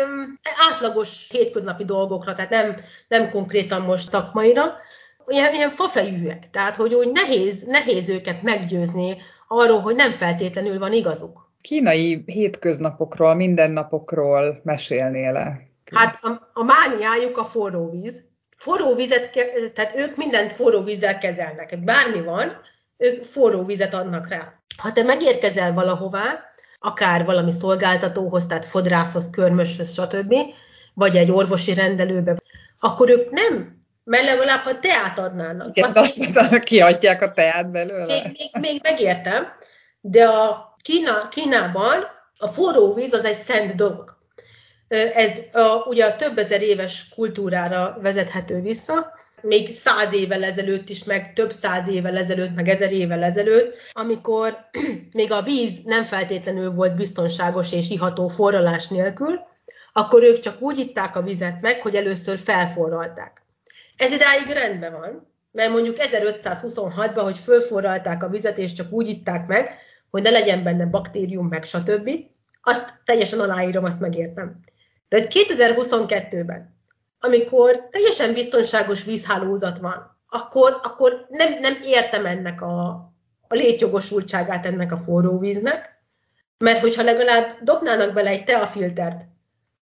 átlagos 0.70 1.28
hétköznapi 1.30 1.84
dolgokra, 1.84 2.34
tehát 2.34 2.50
nem, 2.50 2.74
nem 3.08 3.30
konkrétan 3.30 3.80
most 3.82 4.08
szakmaira, 4.08 4.76
ilyen, 5.26 5.54
ilyen 5.54 5.70
fafejűek, 5.70 6.50
tehát 6.50 6.76
hogy 6.76 6.94
úgy 6.94 7.10
nehéz, 7.12 7.62
nehéz 7.62 8.08
őket 8.08 8.42
meggyőzni 8.42 9.16
arról, 9.48 9.80
hogy 9.80 9.94
nem 9.94 10.12
feltétlenül 10.12 10.78
van 10.78 10.92
igazuk. 10.92 11.48
Kínai 11.60 12.22
hétköznapokról, 12.26 13.34
mindennapokról 13.34 14.60
mesélnél-e? 14.62 15.68
Hát 15.94 16.18
a, 16.22 16.50
a 16.52 16.62
mániájuk 16.62 17.38
a 17.38 17.44
forró 17.44 17.90
víz. 17.90 18.24
Forró 18.60 18.94
vizet, 18.94 19.30
tehát 19.74 19.94
ők 19.96 20.16
mindent 20.16 20.52
forró 20.52 20.82
vízzel 20.82 21.18
kezelnek. 21.18 21.78
Bármi 21.84 22.22
van, 22.22 22.60
ők 22.96 23.24
forró 23.24 23.64
vizet 23.64 23.94
adnak 23.94 24.28
rá. 24.28 24.52
Ha 24.76 24.92
te 24.92 25.02
megérkezel 25.02 25.72
valahová, 25.72 26.44
akár 26.78 27.24
valami 27.24 27.52
szolgáltatóhoz, 27.52 28.46
tehát 28.46 28.64
fodrászhoz, 28.64 29.30
körmöshöz, 29.30 29.92
stb., 29.92 30.34
vagy 30.94 31.16
egy 31.16 31.30
orvosi 31.30 31.74
rendelőbe, 31.74 32.36
akkor 32.80 33.10
ők 33.10 33.30
nem, 33.30 33.82
mert 34.04 34.24
legalább, 34.24 34.60
ha 34.60 34.78
teát 34.78 35.18
adnának. 35.18 35.76
Igen, 35.76 35.90
azt, 35.94 36.18
azt 36.34 36.58
kiadják 36.58 37.22
a 37.22 37.32
teát 37.32 37.70
belőle. 37.70 38.22
Még, 38.22 38.22
még, 38.24 38.70
még 38.70 38.80
megértem, 38.82 39.46
de 40.00 40.24
a 40.24 40.76
Kína, 40.82 41.28
Kínában 41.28 42.04
a 42.38 42.48
forró 42.48 42.94
víz 42.94 43.12
az 43.12 43.24
egy 43.24 43.40
szent 43.40 43.74
dolog. 43.74 44.19
Ez 45.14 45.38
a, 45.52 45.84
ugye 45.86 46.04
a 46.04 46.16
több 46.16 46.38
ezer 46.38 46.62
éves 46.62 47.08
kultúrára 47.14 47.98
vezethető 48.00 48.60
vissza, 48.60 49.18
még 49.42 49.68
száz 49.68 50.12
évvel 50.12 50.44
ezelőtt 50.44 50.88
is, 50.88 51.04
meg 51.04 51.32
több 51.32 51.50
száz 51.50 51.88
évvel 51.88 52.16
ezelőtt, 52.16 52.54
meg 52.54 52.68
ezer 52.68 52.92
évvel 52.92 53.22
ezelőtt, 53.22 53.74
amikor 53.92 54.56
még 55.12 55.32
a 55.32 55.42
víz 55.42 55.80
nem 55.84 56.04
feltétlenül 56.04 56.70
volt 56.70 56.96
biztonságos 56.96 57.72
és 57.72 57.90
iható 57.90 58.28
forralás 58.28 58.88
nélkül, 58.88 59.40
akkor 59.92 60.22
ők 60.22 60.38
csak 60.38 60.60
úgy 60.60 60.78
itták 60.78 61.16
a 61.16 61.22
vizet 61.22 61.60
meg, 61.60 61.80
hogy 61.80 61.94
először 61.94 62.38
felforralták. 62.38 63.42
Ez 63.96 64.12
idáig 64.12 64.46
rendben 64.46 64.92
van, 64.92 65.32
mert 65.52 65.70
mondjuk 65.70 65.96
1526-ban, 65.98 67.20
hogy 67.22 67.38
fölforralták 67.38 68.22
a 68.22 68.28
vizet, 68.28 68.58
és 68.58 68.72
csak 68.72 68.92
úgy 68.92 69.08
itták 69.08 69.46
meg, 69.46 69.78
hogy 70.10 70.22
ne 70.22 70.30
legyen 70.30 70.62
benne 70.62 70.86
baktérium, 70.86 71.46
meg 71.46 71.64
stb., 71.64 72.10
azt 72.62 73.00
teljesen 73.04 73.40
aláírom, 73.40 73.84
azt 73.84 74.00
megértem. 74.00 74.60
De 75.10 75.26
2022-ben, 75.28 76.76
amikor 77.20 77.88
teljesen 77.90 78.32
biztonságos 78.32 79.04
vízhálózat 79.04 79.78
van, 79.78 80.18
akkor, 80.28 80.80
akkor 80.82 81.26
nem, 81.28 81.58
nem 81.58 81.76
értem 81.84 82.26
ennek 82.26 82.62
a, 82.62 82.88
a 83.48 83.54
létjogosultságát 83.54 84.66
ennek 84.66 84.92
a 84.92 84.96
forró 84.96 85.38
víznek, 85.38 86.02
mert 86.58 86.80
hogyha 86.80 87.02
legalább 87.02 87.58
dobnának 87.62 88.12
bele 88.12 88.30
egy 88.30 88.44
teafiltert, 88.44 89.22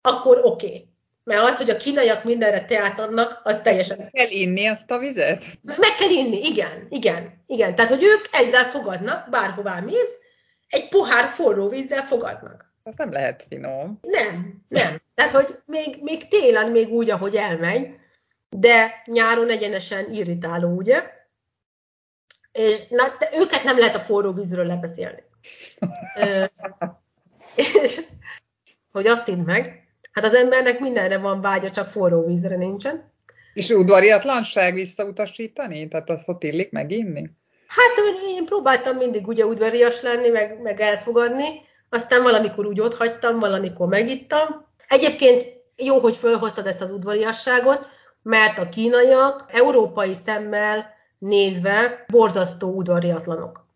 akkor 0.01 0.41
oké. 0.43 0.67
Okay. 0.67 0.89
Mert 1.23 1.41
az, 1.41 1.57
hogy 1.57 1.71
a 1.71 1.77
kínaiak 1.77 2.25
mindenre 2.25 2.65
teát 2.65 3.01
adnak, 3.01 3.41
az 3.45 3.61
teljesen... 3.63 3.99
Meg 3.99 4.11
kell 4.11 4.31
inni 4.31 4.67
azt 4.67 4.91
a 4.91 4.99
vizet? 4.99 5.45
Meg 5.63 5.95
kell 5.99 6.11
inni, 6.11 6.47
igen, 6.47 6.87
igen, 6.89 7.45
igen. 7.47 7.75
Tehát, 7.75 7.91
hogy 7.91 8.03
ők 8.03 8.29
ezzel 8.31 8.65
fogadnak, 8.65 9.31
bárhová 9.31 9.81
mész, 9.81 10.19
egy 10.69 10.89
pohár 10.89 11.29
forró 11.29 11.69
vízzel 11.69 12.03
fogadnak. 12.03 12.74
Az 12.87 12.97
nem 12.97 13.13
lehet 13.13 13.47
finom. 13.49 13.99
Nem, 14.03 14.65
nem. 14.69 14.97
Tehát, 15.15 15.33
hogy 15.33 15.59
még, 15.67 16.03
még 16.03 16.29
télen 16.29 16.71
még 16.71 16.89
úgy, 16.89 17.11
ahogy 17.11 17.37
elmegy, 17.37 17.95
de 18.49 19.03
nyáron 19.05 19.51
egyenesen 19.51 20.13
irritáló, 20.13 20.77
ugye? 20.77 21.11
És 22.53 22.79
na, 22.89 23.17
de 23.19 23.31
őket 23.33 23.65
nem 23.65 23.79
lehet 23.79 23.95
a 23.95 24.01
forró 24.01 24.33
vízről 24.33 24.67
lebeszélni. 24.67 25.23
Ö, 26.17 26.45
és 27.81 28.01
hogy 28.93 29.07
azt 29.07 29.29
idd 29.29 29.39
meg, 29.39 29.89
hát 30.13 30.25
az 30.25 30.35
embernek 30.35 30.79
mindenre 30.79 31.19
van 31.19 31.41
vágya, 31.41 31.71
csak 31.71 31.89
forró 31.89 32.27
vízre 32.27 32.57
nincsen. 32.57 33.13
És 33.55 33.71
udvariatlanság 33.71 34.75
visszautasítani? 34.75 35.89
Tehát 35.89 36.11
azt 36.11 36.29
ott 36.29 36.43
illik 36.43 36.71
meginni? 36.71 37.31
Hát 37.67 37.93
én 38.29 38.45
próbáltam 38.45 38.97
mindig 38.97 39.27
ugye 39.27 39.47
udvarias 39.47 40.03
lenni, 40.03 40.29
meg, 40.29 40.61
meg 40.61 40.81
elfogadni, 40.81 41.47
aztán 41.89 42.23
valamikor 42.23 42.67
úgy 42.67 42.81
ott 42.81 42.97
hagytam, 42.97 43.39
valamikor 43.39 43.89
megittam. 43.89 44.67
Egyébként 44.89 45.47
jó, 45.77 45.99
hogy 45.99 46.17
fölhoztad 46.17 46.67
ezt 46.67 46.81
az 46.81 46.91
udvariasságot, 46.91 47.87
mert 48.23 48.59
a 48.59 48.69
kínaiak 48.69 49.45
európai 49.49 50.15
szemmel 50.15 50.93
nézve 51.19 52.05
borzasztó 52.09 52.69
udvariatlanok. 52.69 53.67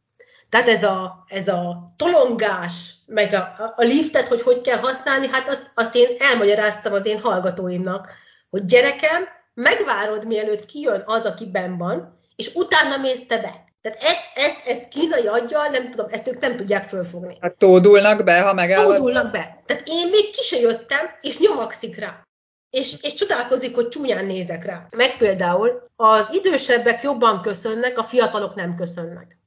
Tehát 0.49 0.69
ez 0.69 0.83
a, 0.83 1.25
ez 1.27 1.49
a 1.49 1.85
tolongás, 1.97 2.95
meg 3.07 3.33
a, 3.33 3.73
a 3.77 3.83
liftet, 3.83 4.29
hogy 4.29 4.43
hogy 4.43 4.61
kell 4.61 4.79
használni, 4.79 5.29
hát 5.29 5.49
azt, 5.49 5.71
azt 5.75 5.95
én 5.95 6.17
elmagyaráztam 6.19 6.93
az 6.93 7.07
én 7.07 7.21
hallgatóimnak, 7.21 8.13
hogy 8.51 8.65
gyerekem, 8.65 9.25
megvárod, 9.55 10.27
mielőtt 10.27 10.67
kijön 10.67 11.03
az, 11.07 11.25
aki 11.25 11.47
benn 11.47 11.77
van, 11.77 12.19
és 12.37 12.55
utána 12.55 12.97
mész 12.97 13.27
te 13.27 13.39
be. 13.41 13.68
Tehát 13.81 14.03
ezt, 14.03 14.25
ezt, 14.35 14.67
ezt 14.67 14.89
kínai 14.89 15.27
aggyal, 15.27 15.67
nem 15.67 15.91
tudom, 15.91 16.07
ezt 16.11 16.29
ők 16.29 16.41
nem 16.41 16.57
tudják 16.57 16.85
fölfogni. 16.85 17.37
Hát 17.41 17.57
tódulnak 17.57 18.25
be, 18.25 18.41
ha 18.41 18.53
megállod? 18.55 18.97
Tódulnak 18.97 19.31
be. 19.31 19.63
Tehát 19.67 19.83
én 19.87 20.09
még 20.09 20.31
ki 20.31 20.43
se 20.43 20.59
jöttem, 20.59 21.07
és 21.21 21.39
nyomakszik 21.39 21.99
rá. 21.99 22.27
És, 22.71 22.95
és 23.01 23.15
csodálkozik, 23.15 23.75
hogy 23.75 23.89
csúnyán 23.89 24.25
nézek 24.25 24.65
rá. 24.65 24.87
Meg 24.97 25.17
például 25.17 25.89
az 25.97 26.29
idősebbek 26.33 27.03
jobban 27.03 27.43
köszönnek, 27.43 27.99
a 27.99 28.05
fiatalok 28.05 28.55
nem 28.55 28.75
köszönnek. 28.75 29.39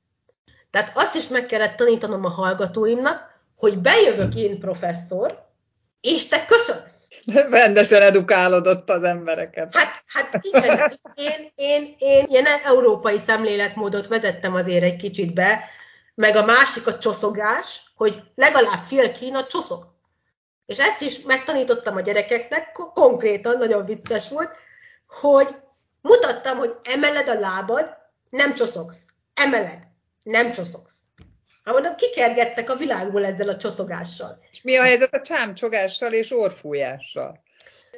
Tehát 0.70 0.92
azt 0.94 1.16
is 1.16 1.28
meg 1.28 1.46
kellett 1.46 1.76
tanítanom 1.76 2.26
a 2.26 2.30
hallgatóimnak, 2.30 3.30
hogy 3.56 3.78
bejövök 3.78 4.36
én 4.36 4.60
professzor, 4.60 5.50
és 6.02 6.28
te 6.28 6.46
köszönsz. 6.46 7.08
Rendesen 7.50 8.02
edukálodott 8.02 8.90
az 8.90 9.04
embereket. 9.04 9.76
Hát, 9.76 10.01
hát 10.14 10.40
igen, 10.42 11.00
én, 11.16 11.52
én, 11.56 11.96
én 11.98 12.26
ilyen 12.28 12.46
európai 12.66 13.18
szemléletmódot 13.18 14.08
vezettem 14.08 14.56
azért 14.56 14.84
egy 14.84 14.96
kicsit 14.96 15.34
be, 15.34 15.70
meg 16.16 16.36
a 16.36 16.46
másik 16.46 16.88
a 16.88 16.98
csoszogás, 16.98 17.92
hogy 17.96 18.22
legalább 18.36 18.84
fél 18.88 19.12
Kína 19.12 19.46
csoszog. 19.46 19.90
És 20.66 20.78
ezt 20.78 21.02
is 21.02 21.22
megtanítottam 21.22 21.96
a 21.96 22.02
gyerekeknek, 22.02 22.72
konkrétan, 22.72 23.58
nagyon 23.58 23.86
vicces 23.86 24.30
volt, 24.30 24.58
hogy 25.08 25.48
mutattam, 26.02 26.58
hogy 26.58 26.76
emeled 26.84 27.28
a 27.28 27.40
lábad, 27.40 27.98
nem 28.30 28.56
csoszogsz. 28.56 29.06
Emeled, 29.34 29.80
nem 30.24 30.52
csoszogsz. 30.52 30.96
Hát 31.64 31.74
mondom, 31.74 31.96
kikergettek 31.96 32.70
a 32.70 32.76
világból 32.76 33.26
ezzel 33.26 33.50
a 33.50 33.58
csoszogással. 33.58 34.44
És 34.52 34.62
mi 34.62 34.78
a 34.78 34.84
helyzet 34.84 35.14
a 35.14 35.22
csámcsogással 35.22 36.14
és 36.14 36.32
orfújással? 36.32 37.44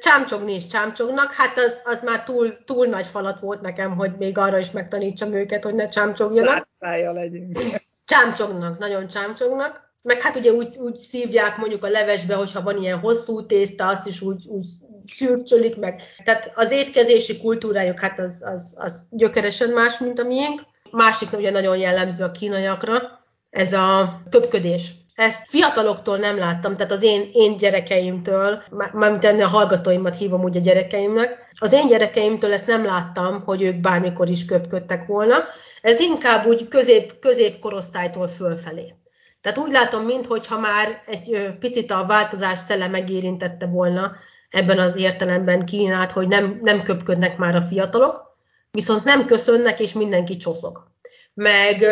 Csámcsogni 0.00 0.54
is 0.54 0.66
csámcsognak, 0.66 1.32
hát 1.32 1.58
az, 1.58 1.80
az 1.84 2.02
már 2.02 2.22
túl, 2.22 2.64
túl 2.64 2.86
nagy 2.86 3.06
falat 3.06 3.40
volt 3.40 3.60
nekem, 3.60 3.96
hogy 3.96 4.12
még 4.18 4.38
arra 4.38 4.58
is 4.58 4.70
megtanítsam 4.70 5.32
őket, 5.32 5.64
hogy 5.64 5.74
ne 5.74 5.88
csámcsogjanak. 5.88 6.68
Látszája 6.78 7.12
legyünk. 7.12 7.58
Csámcsognak, 8.04 8.78
nagyon 8.78 9.08
csámcsognak. 9.08 9.92
Meg 10.02 10.20
hát 10.20 10.36
ugye 10.36 10.52
úgy, 10.52 10.68
úgy 10.78 10.96
szívják 10.96 11.56
mondjuk 11.56 11.84
a 11.84 11.88
levesbe, 11.88 12.34
hogyha 12.34 12.62
van 12.62 12.82
ilyen 12.82 12.98
hosszú 12.98 13.46
tészta, 13.46 13.86
azt 13.86 14.06
is 14.06 14.20
úgy, 14.20 14.46
úgy 14.46 14.66
sürcsölik 15.06 15.76
meg. 15.76 16.02
Tehát 16.24 16.52
az 16.54 16.70
étkezési 16.70 17.38
kultúrájuk 17.38 18.00
hát 18.00 18.18
az, 18.18 18.42
az, 18.54 18.74
az 18.78 19.06
gyökeresen 19.10 19.68
más, 19.68 19.98
mint 19.98 20.18
a 20.18 20.24
miénk. 20.24 20.60
Másik 20.90 21.32
ugye 21.32 21.50
nagyon 21.50 21.76
jellemző 21.76 22.24
a 22.24 22.30
kínaiakra, 22.30 23.24
ez 23.50 23.72
a 23.72 24.20
töpködés. 24.30 25.03
Ezt 25.14 25.48
fiataloktól 25.48 26.16
nem 26.16 26.38
láttam, 26.38 26.76
tehát 26.76 26.92
az 26.92 27.02
én, 27.02 27.30
én 27.32 27.56
gyerekeimtől, 27.56 28.62
mármint 28.92 29.24
ennél 29.24 29.44
a 29.44 29.48
hallgatóimat 29.48 30.16
hívom 30.16 30.42
úgy 30.42 30.56
a 30.56 30.60
gyerekeimnek, 30.60 31.52
az 31.58 31.72
én 31.72 31.86
gyerekeimtől 31.86 32.52
ezt 32.52 32.66
nem 32.66 32.84
láttam, 32.84 33.42
hogy 33.44 33.62
ők 33.62 33.76
bármikor 33.76 34.28
is 34.28 34.44
köpködtek 34.44 35.06
volna. 35.06 35.34
Ez 35.82 36.00
inkább 36.00 36.46
úgy 36.46 36.68
közép, 36.68 37.18
középkorosztálytól 37.18 38.28
fölfelé. 38.28 38.94
Tehát 39.40 39.58
úgy 39.58 39.72
látom, 39.72 40.04
mintha 40.04 40.58
már 40.58 41.02
egy 41.06 41.54
picit 41.58 41.90
a 41.90 42.06
változás 42.06 42.58
szele 42.58 42.88
megérintette 42.88 43.66
volna 43.66 44.12
ebben 44.50 44.78
az 44.78 44.96
értelemben 44.96 45.64
Kínát, 45.64 46.12
hogy 46.12 46.28
nem, 46.28 46.58
nem 46.62 46.82
köpködnek 46.82 47.36
már 47.36 47.56
a 47.56 47.62
fiatalok, 47.62 48.36
viszont 48.70 49.04
nem 49.04 49.26
köszönnek, 49.26 49.80
és 49.80 49.92
mindenki 49.92 50.36
csoszog. 50.36 50.86
Meg 51.34 51.86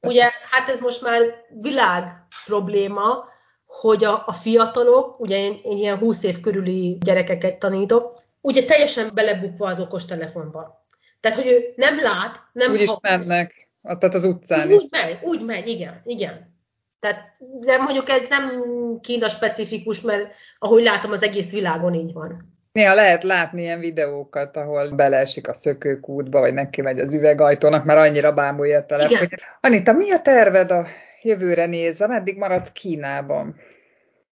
ugye, 0.00 0.30
hát 0.50 0.68
ez 0.68 0.80
most 0.80 1.02
már 1.02 1.22
világ 1.60 2.26
probléma, 2.48 3.24
hogy 3.66 4.04
a, 4.04 4.22
a 4.26 4.32
fiatalok, 4.32 5.20
ugye 5.20 5.36
én, 5.36 5.60
én 5.64 5.76
ilyen 5.76 5.98
20 5.98 6.22
év 6.22 6.40
körüli 6.40 6.98
gyerekeket 7.00 7.58
tanítok, 7.58 8.14
ugye 8.40 8.64
teljesen 8.64 9.10
belebukva 9.14 9.68
az 9.68 9.80
okostelefonba. 9.80 10.86
Tehát, 11.20 11.36
hogy 11.36 11.46
ő 11.46 11.72
nem 11.76 12.00
lát, 12.00 12.42
nem 12.52 12.72
Úgy 12.72 12.80
is 12.80 12.90
mennek, 13.00 13.68
tehát 13.82 14.14
az 14.14 14.24
utcán. 14.24 14.72
Úgy 14.72 14.88
megy, 14.90 15.18
úgy 15.22 15.44
megy, 15.44 15.68
igen, 15.68 16.02
igen. 16.04 16.56
Tehát, 17.00 17.36
de 17.38 17.76
mondjuk 17.76 18.08
ez 18.08 18.22
nem 18.28 18.62
Kína 19.00 19.28
specifikus, 19.28 20.00
mert 20.00 20.30
ahogy 20.58 20.82
látom, 20.82 21.12
az 21.12 21.22
egész 21.22 21.50
világon 21.50 21.94
így 21.94 22.12
van. 22.12 22.56
Néha 22.72 22.94
lehet 22.94 23.22
látni 23.22 23.60
ilyen 23.62 23.80
videókat, 23.80 24.56
ahol 24.56 24.94
beleesik 24.94 25.48
a 25.48 25.52
szökőkútba, 25.52 26.40
vagy 26.40 26.54
neki 26.54 26.80
megy 26.80 27.00
az 27.00 27.14
üvegajtónak, 27.14 27.84
mert 27.84 27.98
annyira 27.98 28.32
bámulja 28.32 28.78
a 28.78 28.84
telefon. 28.84 29.28
Anita, 29.60 29.92
mi 29.92 30.10
a 30.10 30.20
terved 30.20 30.70
a 30.70 30.86
jövőre 31.22 31.66
nézve? 31.66 32.06
Meddig 32.06 32.36
maradsz 32.36 32.72
Kínában? 32.72 33.56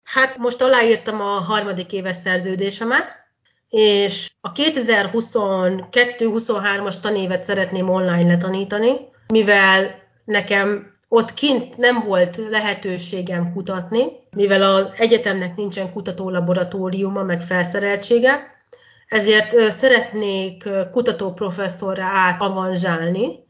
Hát 0.05 0.39
most 0.39 0.63
aláírtam 0.63 1.21
a 1.21 1.25
harmadik 1.25 1.93
éves 1.93 2.17
szerződésemet, 2.17 3.23
és 3.69 4.31
a 4.41 4.53
2022-23-as 4.53 7.01
tanévet 7.01 7.43
szeretném 7.43 7.89
online 7.89 8.27
letanítani, 8.27 8.97
mivel 9.33 9.95
nekem 10.25 10.93
ott 11.09 11.35
kint 11.35 11.77
nem 11.77 12.01
volt 12.07 12.41
lehetőségem 12.51 13.53
kutatni, 13.53 14.05
mivel 14.31 14.63
az 14.63 14.87
egyetemnek 14.97 15.57
nincsen 15.57 15.93
kutatólaboratóriuma, 15.93 17.23
meg 17.23 17.41
felszereltsége, 17.41 18.53
ezért 19.09 19.73
szeretnék 19.73 20.69
kutatóprofesszorra 20.91 22.05
átavanzsálni, 22.05 23.44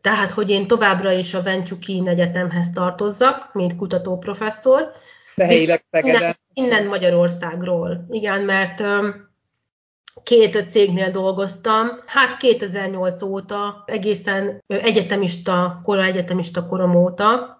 tehát, 0.00 0.30
hogy 0.30 0.50
én 0.50 0.66
továbbra 0.66 1.12
is 1.12 1.34
a 1.34 1.42
Vencsukin 1.42 2.08
Egyetemhez 2.08 2.70
tartozzak, 2.70 3.50
mint 3.52 3.76
kutatóprofesszor. 3.76 4.92
De 5.34 5.46
helyileg 5.46 5.84
innen, 5.90 6.36
innen 6.52 6.86
Magyarországról. 6.86 8.06
Igen, 8.10 8.42
mert 8.42 8.82
két 10.22 10.66
cégnél 10.70 11.10
dolgoztam, 11.10 11.88
hát 12.06 12.36
2008 12.36 13.22
óta, 13.22 13.84
egészen 13.86 14.62
egyetemista, 14.66 15.80
kora 15.82 16.04
egyetemista 16.04 16.66
korom 16.66 16.94
óta, 16.94 17.56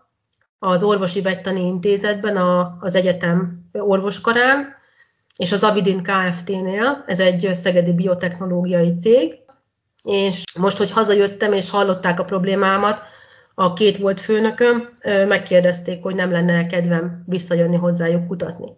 az 0.59 0.83
Orvosi 0.83 1.23
Vegytani 1.23 1.61
Intézetben, 1.61 2.37
a, 2.37 2.77
az 2.81 2.95
egyetem 2.95 3.69
orvoskarán, 3.73 4.77
és 5.37 5.53
az 5.53 5.65
Avidin 5.65 6.03
Kft-nél, 6.03 7.05
ez 7.07 7.21
egy 7.21 7.51
szegedi 7.53 7.93
biotechnológiai 7.93 8.97
cég, 8.97 9.39
és 10.09 10.43
most, 10.59 10.77
hogy 10.77 10.91
hazajöttem, 10.91 11.53
és 11.53 11.71
hallották 11.71 12.21
a 12.21 12.25
problémámat, 12.25 13.03
a 13.55 13.73
két 13.73 13.97
volt 13.97 14.21
főnököm, 14.21 14.89
megkérdezték, 15.29 16.03
hogy 16.03 16.15
nem 16.15 16.31
lenne 16.31 16.67
kedvem 16.67 17.23
visszajönni 17.27 17.77
hozzájuk 17.77 18.27
kutatni. 18.27 18.77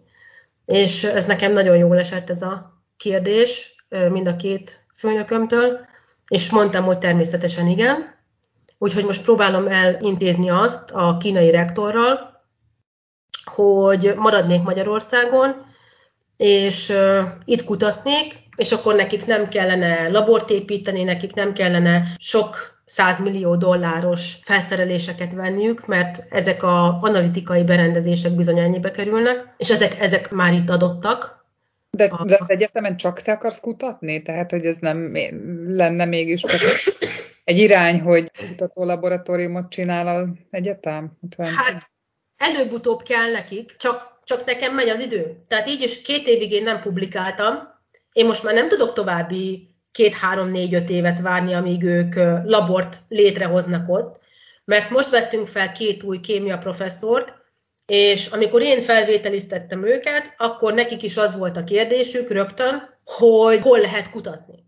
És 0.65 1.03
ez 1.03 1.25
nekem 1.25 1.51
nagyon 1.51 1.77
jól 1.77 1.99
esett 1.99 2.29
ez 2.29 2.41
a 2.41 2.83
kérdés, 2.97 3.75
mind 4.09 4.27
a 4.27 4.35
két 4.35 4.85
főnökömtől, 4.97 5.79
és 6.27 6.49
mondtam, 6.49 6.83
hogy 6.83 6.97
természetesen 6.97 7.67
igen. 7.67 8.19
Úgyhogy 8.77 9.05
most 9.05 9.21
próbálom 9.21 9.67
elintézni 9.67 10.49
azt 10.49 10.91
a 10.91 11.17
kínai 11.17 11.49
rektorral, 11.49 12.43
hogy 13.45 14.13
maradnék 14.15 14.61
Magyarországon, 14.61 15.65
és 16.37 16.93
itt 17.45 17.63
kutatnék, 17.63 18.49
és 18.61 18.71
akkor 18.71 18.95
nekik 18.95 19.25
nem 19.25 19.49
kellene 19.49 20.07
labort 20.07 20.49
építeni, 20.49 21.03
nekik 21.03 21.33
nem 21.33 21.53
kellene 21.53 22.03
sok 22.17 22.81
százmillió 22.85 23.55
dolláros 23.55 24.37
felszereléseket 24.41 25.33
venniük, 25.33 25.85
mert 25.85 26.25
ezek 26.29 26.63
a 26.63 26.99
analitikai 27.01 27.63
berendezések 27.63 28.31
bizony 28.31 28.59
ennyibe 28.59 28.91
kerülnek, 28.91 29.53
és 29.57 29.69
ezek, 29.69 29.99
ezek 29.99 30.31
már 30.31 30.53
itt 30.53 30.69
adottak, 30.69 31.39
de, 31.97 32.11
de 32.25 32.37
az 32.39 32.49
egyetemen 32.49 32.97
csak 32.97 33.21
te 33.21 33.31
akarsz 33.31 33.59
kutatni? 33.59 34.21
Tehát, 34.21 34.51
hogy 34.51 34.65
ez 34.65 34.77
nem 34.77 35.13
lenne 35.67 36.05
mégis 36.05 36.41
egy 37.43 37.57
irány, 37.57 37.99
hogy 38.01 38.31
kutató 38.49 38.83
laboratóriumot 38.83 39.69
csinál 39.69 40.07
az 40.07 40.27
egyetem? 40.49 41.17
Hát 41.37 41.89
előbb-utóbb 42.37 43.01
kell 43.01 43.31
nekik, 43.31 43.75
csak, 43.77 44.19
csak 44.23 44.45
nekem 44.45 44.73
megy 44.73 44.89
az 44.89 44.99
idő. 44.99 45.41
Tehát 45.47 45.67
így 45.67 45.81
is 45.81 46.01
két 46.01 46.27
évig 46.27 46.51
én 46.51 46.63
nem 46.63 46.79
publikáltam. 46.79 47.70
Én 48.13 48.25
most 48.25 48.43
már 48.43 48.53
nem 48.53 48.69
tudok 48.69 48.93
további 48.93 49.69
két, 49.91 50.13
három, 50.13 50.51
négy, 50.51 50.73
öt 50.73 50.89
évet 50.89 51.21
várni, 51.21 51.53
amíg 51.53 51.83
ők 51.83 52.15
labort 52.43 52.97
létrehoznak 53.07 53.89
ott, 53.89 54.19
mert 54.65 54.89
most 54.89 55.09
vettünk 55.09 55.47
fel 55.47 55.71
két 55.71 56.03
új 56.03 56.19
kémia 56.19 56.57
professzort, 56.57 57.33
és 57.85 58.27
amikor 58.27 58.61
én 58.61 58.81
felvételiztettem 58.81 59.87
őket, 59.87 60.33
akkor 60.37 60.73
nekik 60.73 61.03
is 61.03 61.17
az 61.17 61.35
volt 61.35 61.57
a 61.57 61.63
kérdésük 61.63 62.29
rögtön, 62.29 62.99
hogy 63.03 63.59
hol 63.61 63.79
lehet 63.79 64.09
kutatni. 64.09 64.63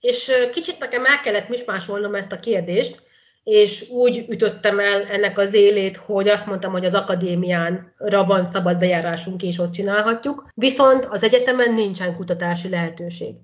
És 0.00 0.30
kicsit 0.52 0.78
nekem 0.78 1.04
el 1.04 1.20
kellett 1.20 1.48
mismásolnom 1.48 2.14
ezt 2.14 2.32
a 2.32 2.40
kérdést, 2.40 3.01
és 3.44 3.88
úgy 3.90 4.24
ütöttem 4.28 4.78
el 4.78 5.02
ennek 5.02 5.38
az 5.38 5.54
élét, 5.54 5.96
hogy 5.96 6.28
azt 6.28 6.46
mondtam, 6.46 6.72
hogy 6.72 6.84
az 6.84 6.94
akadémiánra 6.94 8.24
van 8.26 8.46
szabad 8.46 8.78
bejárásunk, 8.78 9.42
és 9.42 9.58
ott 9.58 9.72
csinálhatjuk, 9.72 10.48
viszont 10.54 11.04
az 11.04 11.22
egyetemen 11.22 11.74
nincsen 11.74 12.16
kutatási 12.16 12.68
lehetőség. 12.68 13.36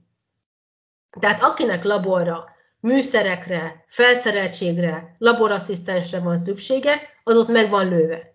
Tehát 1.21 1.43
akinek 1.43 1.85
laborra, 1.85 2.45
műszerekre, 2.81 3.85
felszereltségre, 3.87 5.15
laborasszisztensre 5.19 6.19
van 6.19 6.39
szüksége, 6.39 7.01
az 7.25 7.37
ott 7.37 7.49
meg 7.49 7.71
van 7.71 7.89
lőve. 7.89 8.33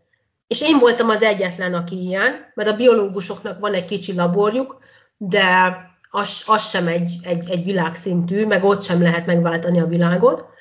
És 0.47 0.61
én 0.61 0.79
voltam 0.79 1.09
az 1.09 1.21
egyetlen, 1.21 1.73
aki 1.73 2.05
ilyen, 2.05 2.51
mert 2.53 2.69
a 2.69 2.75
biológusoknak 2.75 3.59
van 3.59 3.73
egy 3.73 3.85
kicsi 3.85 4.13
laborjuk, 4.13 4.77
de 5.17 5.75
az, 6.09 6.43
az 6.45 6.69
sem 6.69 6.87
egy, 6.87 7.19
egy, 7.23 7.49
egy 7.49 7.63
világszintű, 7.63 8.45
meg 8.45 8.63
ott 8.63 8.83
sem 8.83 9.01
lehet 9.01 9.25
megváltani 9.25 9.79
a 9.79 9.85
világot. 9.85 10.52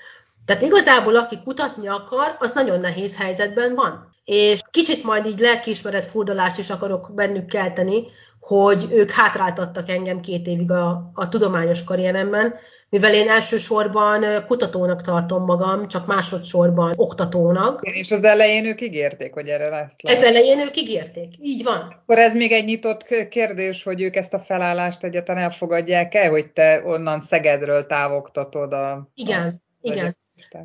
Tehát 0.44 0.62
igazából, 0.62 1.16
aki 1.16 1.38
kutatni 1.44 1.88
akar, 1.88 2.36
az 2.38 2.52
nagyon 2.52 2.80
nehéz 2.80 3.16
helyzetben 3.16 3.74
van. 3.74 4.10
És 4.24 4.60
kicsit 4.70 5.02
majd 5.02 5.26
így 5.26 5.38
lelkiismeret 5.38 6.06
furdalást 6.06 6.58
is 6.58 6.70
akarok 6.70 7.14
bennük 7.14 7.46
kelteni, 7.46 8.02
hogy 8.40 8.86
ők 8.90 9.10
hátráltattak 9.10 9.88
engem 9.88 10.20
két 10.20 10.46
évig 10.46 10.70
a, 10.70 11.10
a 11.14 11.28
tudományos 11.28 11.84
karrieremben, 11.84 12.54
mivel 12.88 13.14
én 13.14 13.28
elsősorban 13.28 14.24
kutatónak 14.46 15.00
tartom 15.02 15.44
magam, 15.44 15.88
csak 15.88 16.06
másodszorban 16.06 16.92
oktatónak. 16.96 17.80
És 17.82 18.10
az 18.10 18.24
elején 18.24 18.64
ők 18.64 18.80
ígérték, 18.80 19.34
hogy 19.34 19.48
erre 19.48 19.68
lesz. 19.68 20.02
Lehet. 20.02 20.18
Ez 20.18 20.24
elején 20.24 20.58
ők 20.58 20.80
ígérték, 20.80 21.34
így 21.40 21.62
van. 21.62 21.96
Akkor 22.02 22.18
ez 22.18 22.34
még 22.34 22.52
egy 22.52 22.64
nyitott 22.64 23.28
kérdés, 23.28 23.82
hogy 23.82 24.02
ők 24.02 24.16
ezt 24.16 24.34
a 24.34 24.38
felállást 24.38 25.04
egyáltalán 25.04 25.42
elfogadják 25.42 26.14
el, 26.14 26.30
hogy 26.30 26.46
te 26.46 26.82
onnan 26.84 27.20
Szegedről 27.20 27.86
távoktatod 27.86 28.72
a... 28.72 29.10
Igen, 29.14 29.42
a, 29.82 29.88
igen. 29.88 30.16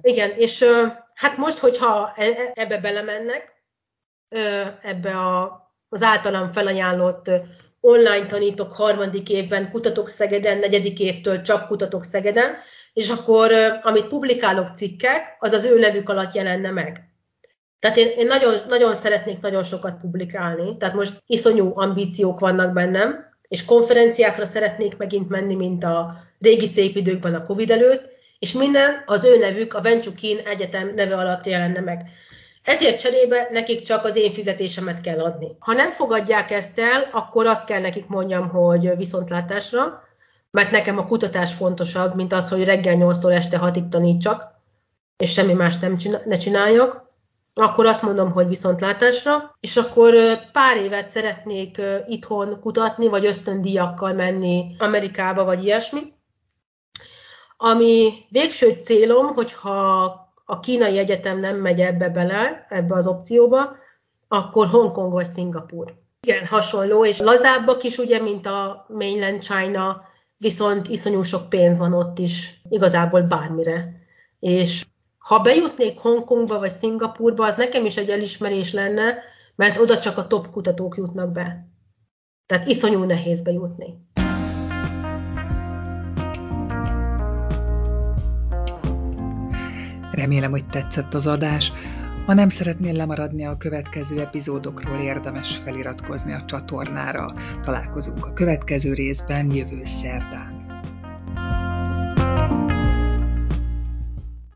Igen, 0.02 0.32
és 0.38 0.66
hát 1.14 1.38
most, 1.38 1.58
hogyha 1.58 2.14
e, 2.16 2.26
e, 2.26 2.52
ebbe 2.54 2.78
belemennek, 2.78 3.56
ebbe 4.82 5.12
a 5.12 5.66
az 5.90 6.04
általam 6.04 6.52
felajánlott 6.52 7.32
online 7.80 8.26
tanítok 8.26 8.74
harmadik 8.74 9.30
évben, 9.30 9.70
kutatok 9.70 10.10
Szegeden, 10.10 10.58
negyedik 10.58 11.00
évtől 11.00 11.42
csak 11.42 11.68
kutatok 11.68 12.04
Szegeden, 12.04 12.56
és 12.94 13.10
akkor 13.10 13.52
amit 13.82 14.08
publikálok 14.08 14.68
cikkek, 14.76 15.36
az 15.40 15.54
az 15.54 15.64
ő 15.66 15.80
nevük 15.80 16.10
alatt 16.10 16.34
jelenne 16.34 16.72
meg. 16.72 17.10
Tehát 17.80 17.98
én, 17.98 18.08
én 18.18 18.26
nagyon, 18.26 18.56
nagyon 18.68 18.96
szeretnék 18.96 19.40
nagyon 19.40 19.64
sokat 19.64 20.00
publikálni, 20.00 20.78
tehát 20.78 20.96
most 20.96 21.22
iszonyú 21.26 21.72
ambíciók 21.76 22.40
vannak 22.40 22.74
bennem, 22.74 23.26
és 23.48 23.66
konferenciákra 23.66 24.46
szeretnék 24.46 24.98
megint 24.98 25.30
menni, 25.30 25.56
mint 25.56 25.84
a 25.84 26.24
régi 26.40 26.66
szép 26.66 26.96
időkben 26.96 27.36
a 27.36 27.44
Covid 27.44 27.72
előtt, 27.72 28.17
és 28.40 28.52
minden 28.52 29.04
az 29.06 29.24
ő 29.24 29.38
nevük 29.38 29.74
a 29.74 29.82
Ventukin 29.82 30.38
Egyetem 30.38 30.94
neve 30.96 31.16
alatt 31.16 31.46
jelenne 31.46 31.80
meg. 31.80 32.02
Ezért 32.64 33.00
cserébe 33.00 33.48
nekik 33.52 33.82
csak 33.82 34.06
az 34.06 34.16
én 34.16 34.32
fizetésemet 34.32 35.02
kell 35.02 35.20
adni. 35.20 35.48
Ha 35.60 35.74
nem 35.74 35.92
fogadják 35.92 36.52
ezt 36.52 36.80
el, 36.80 37.10
akkor 37.12 37.46
azt 37.46 37.66
kell 37.66 37.82
nekik 37.82 38.08
mondjam, 38.08 38.50
hogy 38.50 38.98
viszontlátásra, 38.98 40.04
mert 40.52 40.72
nekem 40.72 40.98
a 40.98 41.08
kutatás 41.08 41.54
fontosabb, 41.54 42.16
mint 42.16 42.34
az, 42.34 42.50
hogy 42.50 42.64
reggel 42.64 42.96
8-tól 42.98 43.32
este 43.32 43.60
6-ig 43.64 43.90
tanítsak, 43.90 44.56
és 45.18 45.32
semmi 45.34 45.54
más 45.54 45.78
nem 45.80 45.98
csinál, 45.98 46.22
ne 46.26 46.38
csináljak 46.38 47.08
akkor 47.58 47.86
azt 47.86 48.02
mondom, 48.02 48.32
hogy 48.32 48.48
viszontlátásra, 48.48 49.56
és 49.60 49.78
akkor 49.78 50.14
pár 50.52 50.78
évet 50.78 51.08
szeretnék 51.08 51.82
itthon 52.08 52.60
kutatni, 52.60 53.08
vagy 53.08 53.26
ösztöndíjakkal 53.26 54.14
menni 54.14 54.76
Amerikába, 54.80 55.44
vagy 55.44 55.64
ilyesmi. 55.64 56.14
Ami 57.58 58.14
végső 58.30 58.82
célom, 58.84 59.26
hogyha 59.26 60.04
a 60.46 60.60
kínai 60.60 60.98
egyetem 60.98 61.40
nem 61.40 61.56
megy 61.56 61.80
ebbe 61.80 62.10
bele, 62.10 62.66
ebbe 62.70 62.96
az 62.96 63.08
opcióba, 63.08 63.76
akkor 64.28 64.68
Hongkong 64.68 65.12
vagy 65.12 65.26
Szingapur. 65.26 65.94
Igen, 66.22 66.46
hasonló, 66.46 67.06
és 67.06 67.20
lazábbak 67.20 67.84
is, 67.84 67.98
ugye, 67.98 68.20
mint 68.20 68.46
a 68.46 68.86
mainland 68.90 69.42
China, 69.42 70.02
viszont 70.38 70.88
iszonyú 70.88 71.22
sok 71.22 71.50
pénz 71.50 71.78
van 71.78 71.94
ott 71.94 72.20
is, 72.20 72.62
igazából 72.70 73.22
bármire. 73.22 73.94
És 74.40 74.86
ha 75.18 75.40
bejutnék 75.40 76.00
Hongkongba 76.00 76.60
vagy 76.60 76.72
Szingapurba, 76.72 77.46
az 77.46 77.56
nekem 77.56 77.86
is 77.86 77.98
egy 77.98 78.10
elismerés 78.10 78.74
lenne, 78.74 79.18
mert 79.56 79.78
oda 79.78 80.00
csak 80.00 80.18
a 80.18 80.28
top 80.28 80.52
kutatók 80.52 80.98
jutnak 80.98 81.32
be. 81.32 81.68
Tehát 82.46 82.68
iszonyú 82.68 83.04
nehéz 83.04 83.42
bejutni. 83.42 84.07
Remélem, 90.18 90.52
hogy 90.52 90.66
tetszett 90.66 91.14
az 91.14 91.28
adás. 91.28 91.72
Ha 92.26 92.34
nem 92.34 92.50
szeretnél 92.50 92.94
lemaradni 92.94 93.46
a 93.46 93.58
következő 93.58 94.20
epizódokról, 94.20 95.00
érdemes 95.00 95.56
feliratkozni 95.56 96.34
a 96.34 96.46
csatornára. 96.46 97.34
Találkozunk 97.62 98.26
a 98.26 98.34
következő 98.34 98.94
részben 98.94 99.52
jövő 99.52 99.82
szerdán. 99.84 100.57